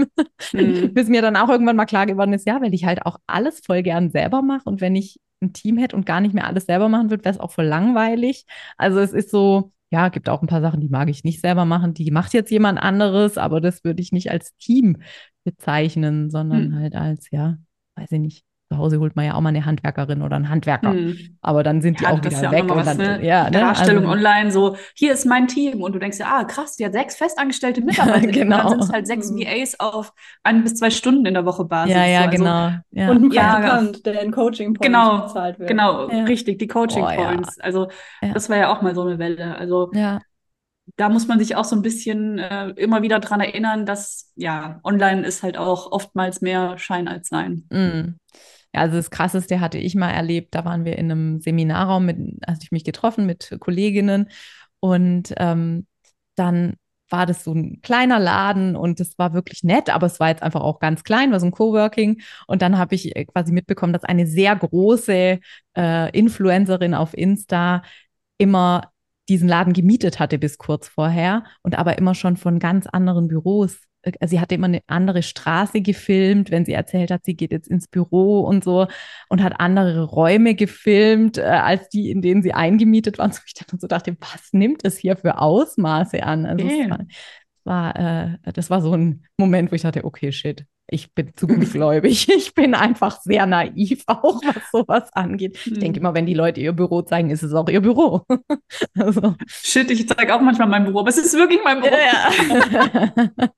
[0.53, 0.93] Mhm.
[0.95, 3.61] Bis mir dann auch irgendwann mal klar geworden ist, ja, weil ich halt auch alles
[3.65, 4.65] voll gern selber mache.
[4.69, 7.35] Und wenn ich ein Team hätte und gar nicht mehr alles selber machen würde, wäre
[7.35, 8.45] es auch voll langweilig.
[8.77, 11.65] Also es ist so, ja, gibt auch ein paar Sachen, die mag ich nicht selber
[11.65, 11.95] machen.
[11.95, 14.99] Die macht jetzt jemand anderes, aber das würde ich nicht als Team
[15.43, 16.75] bezeichnen, sondern mhm.
[16.77, 17.57] halt als, ja,
[17.97, 20.93] weiß ich nicht, zu Hause holt man ja auch mal eine Handwerkerin oder einen Handwerker.
[20.93, 21.37] Hm.
[21.41, 22.71] Aber dann sind die auch wieder ja weg.
[22.71, 23.25] und dann, ne?
[23.25, 23.51] ja, ne?
[23.51, 25.83] Darstellung also, online, so, hier ist mein Team.
[25.83, 28.27] Und du denkst ja, ah, krass, die hat sechs festangestellte Mitarbeiter.
[28.29, 28.57] genau.
[28.59, 29.39] dann sind es halt sechs hm.
[29.39, 30.13] VAs auf
[30.43, 31.95] ein bis zwei Stunden in der Woche Basis.
[31.95, 32.25] Ja, ja, so.
[32.25, 32.71] also, genau.
[32.91, 33.11] Ja.
[33.11, 35.69] Und ein Praktikant, ja, der in Coaching Points genau, bezahlt wird.
[35.69, 37.57] Genau, richtig, die Coaching Points.
[37.59, 37.89] Oh, also,
[38.21, 39.57] das war ja auch mal so eine Welle.
[39.57, 40.21] Also, ja
[40.97, 44.81] da muss man sich auch so ein bisschen äh, immer wieder dran erinnern, dass ja,
[44.85, 47.67] online ist halt auch oftmals mehr Schein als Sein.
[47.71, 48.19] Mm.
[48.75, 50.55] Ja, also das Krasseste hatte ich mal erlebt.
[50.55, 54.31] Da waren wir in einem Seminarraum, mit, hatte ich mich getroffen mit Kolleginnen
[54.81, 55.87] und ähm,
[56.35, 56.75] dann
[57.13, 60.43] war das so ein kleiner Laden und es war wirklich nett, aber es war jetzt
[60.43, 62.23] einfach auch ganz klein, war so ein Coworking.
[62.47, 65.39] Und dann habe ich äh, quasi mitbekommen, dass eine sehr große
[65.77, 67.83] äh, Influencerin auf Insta
[68.39, 68.91] immer
[69.29, 73.79] diesen Laden gemietet hatte bis kurz vorher und aber immer schon von ganz anderen Büros
[74.25, 77.89] sie hatte immer eine andere Straße gefilmt, wenn sie erzählt hat, sie geht jetzt ins
[77.89, 78.87] Büro und so
[79.29, 83.33] und hat andere Räume gefilmt äh, als die, in denen sie eingemietet waren.
[83.33, 86.45] So ich dann so dachte, was nimmt es hier für Ausmaße an?
[86.45, 86.83] Also okay.
[86.83, 87.07] es war,
[87.65, 91.47] war äh, das war so ein Moment, wo ich dachte, okay, shit, ich bin zu
[91.49, 92.29] gutgläubig.
[92.37, 95.59] Ich bin einfach sehr naiv, auch was sowas angeht.
[95.65, 96.07] Ich denke hm.
[96.07, 98.23] immer, wenn die Leute ihr Büro zeigen, ist es auch ihr Büro.
[98.95, 99.35] also.
[99.47, 101.95] Shit, ich zeige auch manchmal mein Büro, aber es ist wirklich mein Büro.
[101.95, 103.49] Ja.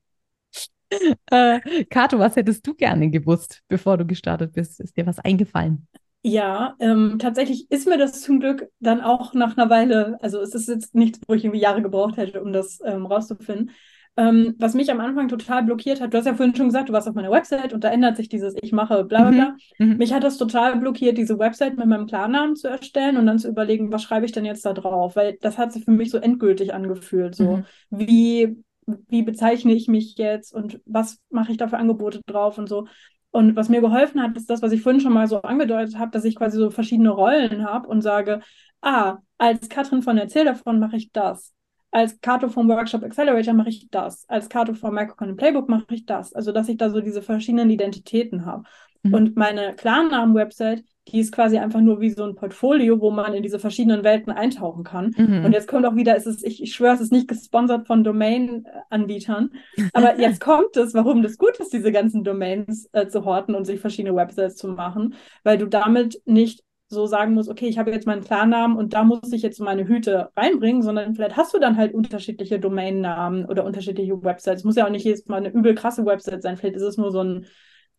[1.31, 4.79] äh, Kato, was hättest du gerne gewusst, bevor du gestartet bist?
[4.79, 5.87] Ist dir was eingefallen?
[6.27, 10.55] Ja, ähm, tatsächlich ist mir das zum Glück dann auch nach einer Weile, also es
[10.55, 13.69] ist jetzt nichts, wo ich irgendwie Jahre gebraucht hätte, um das ähm, rauszufinden.
[14.17, 16.93] Ähm, was mich am Anfang total blockiert hat, du hast ja vorhin schon gesagt, du
[16.93, 19.55] warst auf meiner Website und da ändert sich dieses Ich mache bla bla bla.
[19.77, 19.91] Mhm.
[19.91, 19.97] mhm.
[19.97, 23.49] Mich hat das total blockiert, diese Website mit meinem Klarnamen zu erstellen und dann zu
[23.49, 25.15] überlegen, was schreibe ich denn jetzt da drauf?
[25.15, 27.35] Weil das hat sich für mich so endgültig angefühlt.
[27.35, 27.65] So, mhm.
[27.91, 32.67] wie wie bezeichne ich mich jetzt und was mache ich da für Angebote drauf und
[32.67, 32.87] so.
[33.31, 36.11] Und was mir geholfen hat, ist das, was ich vorhin schon mal so angedeutet habe,
[36.11, 38.39] dass ich quasi so verschiedene Rollen habe und sage,
[38.81, 41.53] ah, als Katrin von Erzähl davon mache ich das.
[41.91, 44.25] Als Kato vom Workshop Accelerator mache ich das.
[44.29, 46.33] Als Kato vom Microcontent Playbook mache ich das.
[46.33, 48.63] Also, dass ich da so diese verschiedenen Identitäten habe.
[49.03, 49.13] Mhm.
[49.13, 53.43] Und meine Klarnamen-Website, die ist quasi einfach nur wie so ein Portfolio, wo man in
[53.43, 55.13] diese verschiedenen Welten eintauchen kann.
[55.15, 55.45] Mhm.
[55.45, 58.03] Und jetzt kommt auch wieder, es ist, ich, ich schwöre, es ist nicht gesponsert von
[58.03, 59.51] Domain-Anbietern.
[59.93, 63.65] Aber jetzt kommt es, warum das gut ist, diese ganzen Domains äh, zu horten und
[63.65, 67.91] sich verschiedene Websites zu machen, weil du damit nicht so sagen musst, okay, ich habe
[67.91, 71.59] jetzt meinen Klarnamen und da muss ich jetzt meine Hüte reinbringen, sondern vielleicht hast du
[71.59, 74.61] dann halt unterschiedliche Domainnamen oder unterschiedliche Websites.
[74.61, 76.57] Es muss ja auch nicht jedes Mal eine übel krasse Website sein.
[76.57, 77.45] Vielleicht ist es nur so ein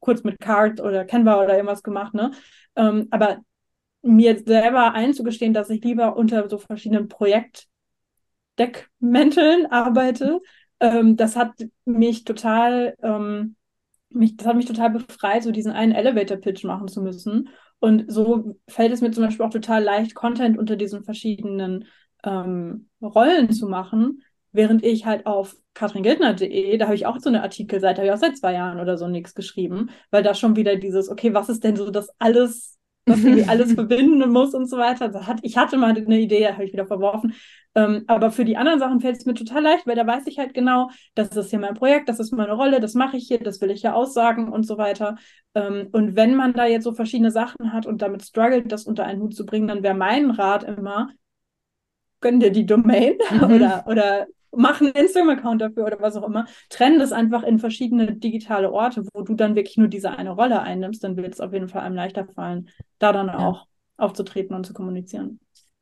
[0.01, 2.31] kurz mit Card oder Canva oder irgendwas gemacht, ne?
[2.77, 3.39] Ähm, aber
[4.03, 10.41] mir selber einzugestehen, dass ich lieber unter so verschiedenen Projektdeckmänteln arbeite,
[10.81, 11.53] ähm, das hat
[11.85, 13.57] mich total, ähm,
[14.11, 17.49] mich, das hat mich total befreit, so diesen einen Elevator-Pitch machen zu müssen.
[17.79, 21.87] Und so fällt es mir zum Beispiel auch total leicht, Content unter diesen verschiedenen
[22.25, 24.23] ähm, Rollen zu machen,
[24.57, 28.19] während ich halt auf katringildner.de, da habe ich auch so eine Artikelseite, habe ich auch
[28.19, 31.63] seit zwei Jahren oder so nichts geschrieben, weil da schon wieder dieses, okay, was ist
[31.65, 32.77] denn so das alles
[33.07, 35.11] was irgendwie alles verbinden muss und so weiter.
[35.43, 37.35] Ich hatte mal eine Idee, habe ich wieder verworfen.
[37.75, 40.39] Ähm, aber für die anderen Sachen fällt es mir total leicht, weil da weiß ich
[40.39, 43.39] halt genau, das ist hier mein Projekt, das ist meine Rolle, das mache ich hier,
[43.39, 45.17] das will ich ja aussagen und so weiter.
[45.55, 49.05] Ähm, und wenn man da jetzt so verschiedene Sachen hat und damit struggelt, das unter
[49.05, 51.11] einen Hut zu bringen, dann wäre mein Rat immer,
[52.21, 53.43] gönn dir die Domain mhm.
[53.55, 54.27] oder, oder
[54.57, 56.47] mach einen Instagram-Account dafür oder was auch immer.
[56.69, 60.61] Trenn das einfach in verschiedene digitale Orte, wo du dann wirklich nur diese eine Rolle
[60.61, 63.39] einnimmst, dann wird es auf jeden Fall einem leichter fallen, da dann ja.
[63.39, 65.41] auch aufzutreten und zu kommunizieren.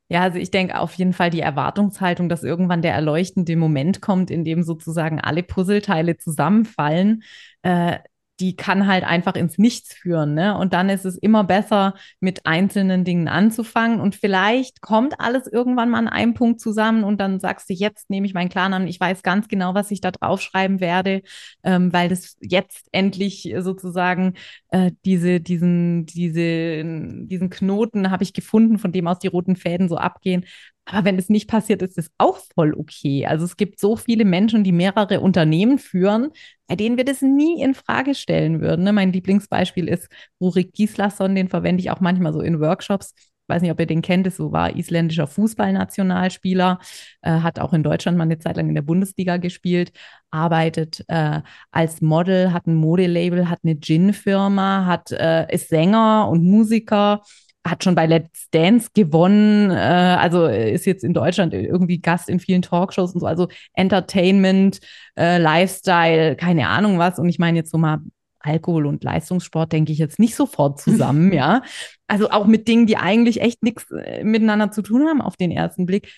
[0.08, 4.30] Ja, also ich denke auf jeden Fall die Erwartungshaltung, dass irgendwann der erleuchtende Moment kommt,
[4.30, 7.22] in dem sozusagen alle Puzzleteile zusammenfallen,
[7.62, 7.98] äh,
[8.40, 10.34] die kann halt einfach ins Nichts führen.
[10.34, 10.56] Ne?
[10.58, 14.00] Und dann ist es immer besser, mit einzelnen Dingen anzufangen.
[14.00, 18.10] Und vielleicht kommt alles irgendwann mal an einem Punkt zusammen und dann sagst du, jetzt
[18.10, 21.22] nehme ich meinen Klarnamen, ich weiß ganz genau, was ich da draufschreiben werde,
[21.62, 24.34] ähm, weil das jetzt endlich sozusagen
[24.70, 26.82] äh, diese, diesen, diese,
[27.26, 30.44] diesen Knoten habe ich gefunden, von dem aus die roten Fäden so abgehen.
[30.86, 33.26] Aber wenn es nicht passiert, ist es auch voll okay.
[33.26, 36.30] Also es gibt so viele Menschen, die mehrere Unternehmen führen,
[36.66, 38.84] bei denen wir das nie in Frage stellen würden.
[38.84, 38.92] Ne?
[38.92, 40.08] Mein Lieblingsbeispiel ist
[40.40, 43.14] Rurik Gislason, den verwende ich auch manchmal so in Workshops.
[43.16, 46.78] Ich weiß nicht, ob ihr den kennt, das so war isländischer Fußballnationalspieler,
[47.20, 49.92] äh, hat auch in Deutschland mal eine Zeit lang in der Bundesliga gespielt,
[50.30, 56.42] arbeitet äh, als Model, hat ein Modelabel, hat eine Gin-Firma, hat, äh, ist Sänger und
[56.42, 57.20] Musiker
[57.66, 62.38] hat schon bei Let's Dance gewonnen, äh, also ist jetzt in Deutschland irgendwie Gast in
[62.38, 64.80] vielen Talkshows und so, also Entertainment,
[65.18, 67.18] äh, Lifestyle, keine Ahnung was.
[67.18, 68.00] Und ich meine jetzt so mal
[68.40, 71.62] Alkohol und Leistungssport denke ich jetzt nicht sofort zusammen, ja.
[72.06, 75.50] Also auch mit Dingen, die eigentlich echt nichts äh, miteinander zu tun haben auf den
[75.50, 76.12] ersten Blick.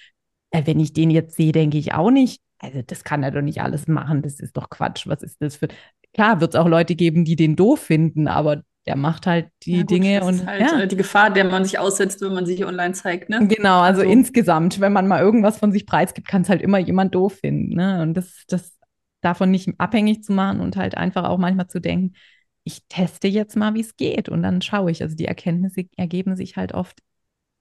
[0.51, 2.43] Äh, wenn ich den jetzt sehe, denke ich auch nicht.
[2.59, 4.23] Also das kann er doch nicht alles machen.
[4.23, 5.07] Das ist doch Quatsch.
[5.07, 5.69] Was ist das für?
[6.15, 9.73] Klar, wird es auch Leute geben, die den doof finden, aber der macht halt die
[9.73, 10.81] ja, gut, Dinge das und ist halt ja.
[10.81, 13.29] Äh, die Gefahr, der man sich aussetzt, wenn man sich online zeigt.
[13.29, 13.47] Ne?
[13.49, 16.79] Genau, also, also, insgesamt, wenn man mal irgendwas von sich preisgibt, kann es halt immer
[16.79, 17.75] jemand doof finden.
[17.75, 18.03] Ne?
[18.03, 18.77] Und das, das
[19.23, 22.15] davon nicht abhängig zu machen und halt einfach auch manchmal zu denken,
[22.63, 25.03] ich teste jetzt mal, wie es geht und dann schaue ich.
[25.03, 27.01] Also die Erkenntnisse ergeben sich halt oft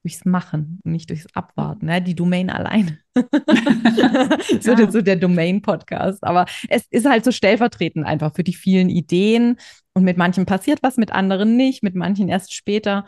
[0.06, 1.88] durchs Machen und nicht durchs Abwarten.
[1.88, 2.02] Ne?
[2.02, 3.00] Die Domain allein.
[4.62, 4.92] so, ja.
[4.92, 6.24] so der Domain-Podcast.
[6.24, 9.58] Aber es ist halt so stellvertretend einfach für die vielen Ideen.
[9.94, 13.06] Und mit manchen passiert was, mit anderen nicht, mit manchen erst später.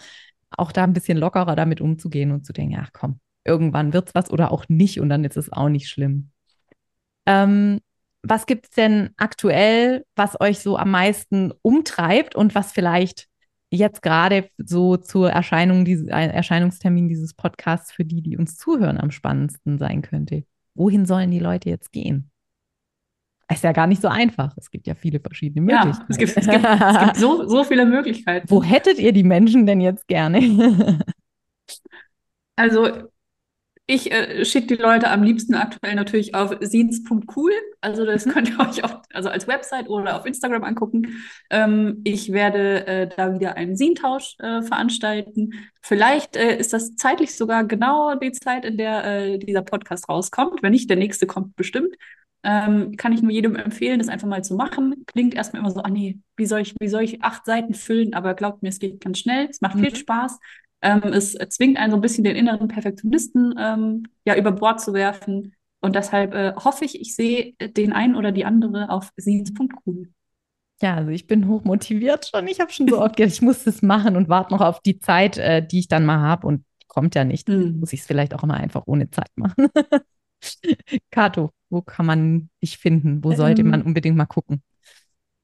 [0.50, 4.16] Auch da ein bisschen lockerer damit umzugehen und zu denken, ach komm, irgendwann wird es
[4.16, 6.32] was oder auch nicht und dann ist es auch nicht schlimm.
[7.28, 7.80] Ähm,
[8.24, 13.28] was gibt es denn aktuell, was euch so am meisten umtreibt und was vielleicht
[13.70, 19.12] jetzt gerade so zur Erscheinung, dieses, Erscheinungstermin dieses Podcasts für die, die uns zuhören, am
[19.12, 20.44] spannendsten sein könnte?
[20.74, 22.32] Wohin sollen die Leute jetzt gehen?
[23.50, 24.54] Ist ja gar nicht so einfach.
[24.58, 26.00] Es gibt ja viele verschiedene Möglichkeiten.
[26.00, 28.50] Ja, es gibt, es gibt, es gibt so, so viele Möglichkeiten.
[28.50, 30.42] Wo hättet ihr die Menschen denn jetzt gerne?
[32.58, 33.10] also
[33.90, 37.52] ich äh, schicke die Leute am liebsten aktuell natürlich auf scenes.cool.
[37.80, 38.32] Also das mhm.
[38.32, 41.24] könnt ihr euch auch also als Website oder auf Instagram angucken.
[41.50, 45.54] Ähm, ich werde äh, da wieder einen Scenentausch äh, veranstalten.
[45.82, 50.62] Vielleicht äh, ist das zeitlich sogar genau die Zeit, in der äh, dieser Podcast rauskommt.
[50.62, 51.96] Wenn nicht, der nächste kommt bestimmt.
[52.44, 55.06] Ähm, kann ich nur jedem empfehlen, das einfach mal zu machen.
[55.08, 58.14] Klingt erstmal immer so, ah nee, wie soll ich, wie soll ich acht Seiten füllen?
[58.14, 59.48] Aber glaubt mir, es geht ganz schnell.
[59.50, 59.86] Es macht mhm.
[59.86, 60.40] viel Spaß.
[60.82, 64.94] Ähm, es zwingt einen so ein bisschen den inneren Perfektionisten ähm, ja über Bord zu
[64.94, 65.56] werfen.
[65.80, 70.10] Und deshalb äh, hoffe ich, ich sehe den einen oder die andere auf scenes.cool.
[70.82, 72.48] Ja, also ich bin hochmotiviert schon.
[72.48, 75.00] Ich habe schon so oft gedacht, ich muss das machen und warte noch auf die
[75.00, 76.46] Zeit, äh, die ich dann mal habe.
[76.46, 77.50] Und kommt ja nicht.
[77.50, 77.80] Mhm.
[77.80, 79.68] Muss ich es vielleicht auch immer einfach ohne Zeit machen.
[81.12, 83.24] Kato, wo kann man dich finden?
[83.24, 84.62] Wo sollte ähm, man unbedingt mal gucken?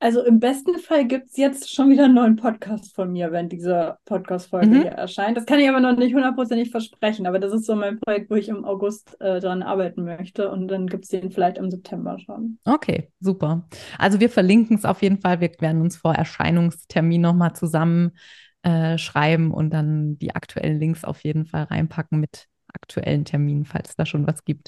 [0.04, 3.48] Also im besten Fall gibt es jetzt schon wieder einen neuen Podcast von mir, wenn
[3.48, 4.82] diese Podcast-Folge mhm.
[4.82, 5.38] hier erscheint.
[5.38, 8.36] Das kann ich aber noch nicht hundertprozentig versprechen, aber das ist so mein Projekt, wo
[8.36, 12.20] ich im August äh, dran arbeiten möchte und dann gibt es den vielleicht im September
[12.20, 12.60] schon.
[12.66, 13.66] Okay, super.
[13.98, 15.40] Also wir verlinken es auf jeden Fall.
[15.40, 18.12] Wir werden uns vor Erscheinungstermin nochmal zusammen
[18.64, 23.92] äh, schreiben und dann die aktuellen Links auf jeden Fall reinpacken mit aktuellen Terminen, falls
[23.92, 24.68] es da schon was gibt.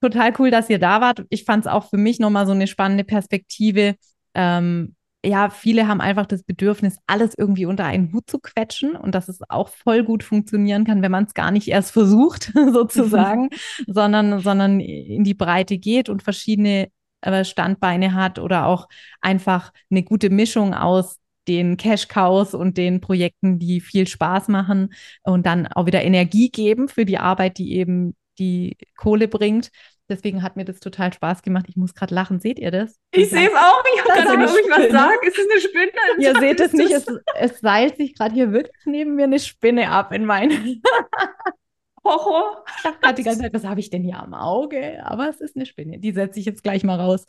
[0.00, 1.24] Total cool, dass ihr da wart.
[1.30, 3.94] Ich fand es auch für mich nochmal so eine spannende Perspektive,
[4.34, 9.14] ähm, ja, viele haben einfach das Bedürfnis, alles irgendwie unter einen Hut zu quetschen und
[9.14, 13.50] dass es auch voll gut funktionieren kann, wenn man es gar nicht erst versucht, sozusagen,
[13.86, 16.88] sondern, sondern in die Breite geht und verschiedene
[17.20, 18.88] äh, Standbeine hat oder auch
[19.20, 21.18] einfach eine gute Mischung aus
[21.48, 26.88] den Cash-Cows und den Projekten, die viel Spaß machen und dann auch wieder Energie geben
[26.88, 29.70] für die Arbeit, die eben die Kohle bringt.
[30.08, 31.66] Deswegen hat mir das total Spaß gemacht.
[31.68, 32.40] Ich muss gerade lachen.
[32.40, 32.98] Seht ihr das?
[33.12, 33.82] Ich sehe es auch.
[33.94, 35.26] Ich habe gerade eine ich was sagen.
[35.26, 35.92] Ist es eine Spinne?
[36.18, 36.92] Ihr seht es nicht.
[36.92, 37.06] Es,
[37.38, 40.82] es seilt sich gerade hier wirklich neben mir eine Spinne ab in meinen.
[42.04, 42.64] Horror.
[42.76, 45.04] Ich gerade die ganze Zeit, was habe ich denn hier am Auge?
[45.04, 45.98] Aber es ist eine Spinne.
[45.98, 47.24] Die setze ich jetzt gleich mal raus.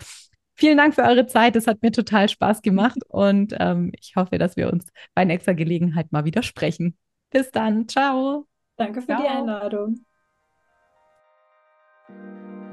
[0.55, 1.55] Vielen Dank für eure Zeit.
[1.55, 5.53] Es hat mir total Spaß gemacht und ähm, ich hoffe, dass wir uns bei nächster
[5.53, 6.97] Gelegenheit mal wieder sprechen.
[7.29, 7.87] Bis dann.
[7.87, 8.47] Ciao.
[8.77, 9.39] Danke für die Ciao.
[9.39, 10.05] Einladung.
[12.15, 12.72] Thank you.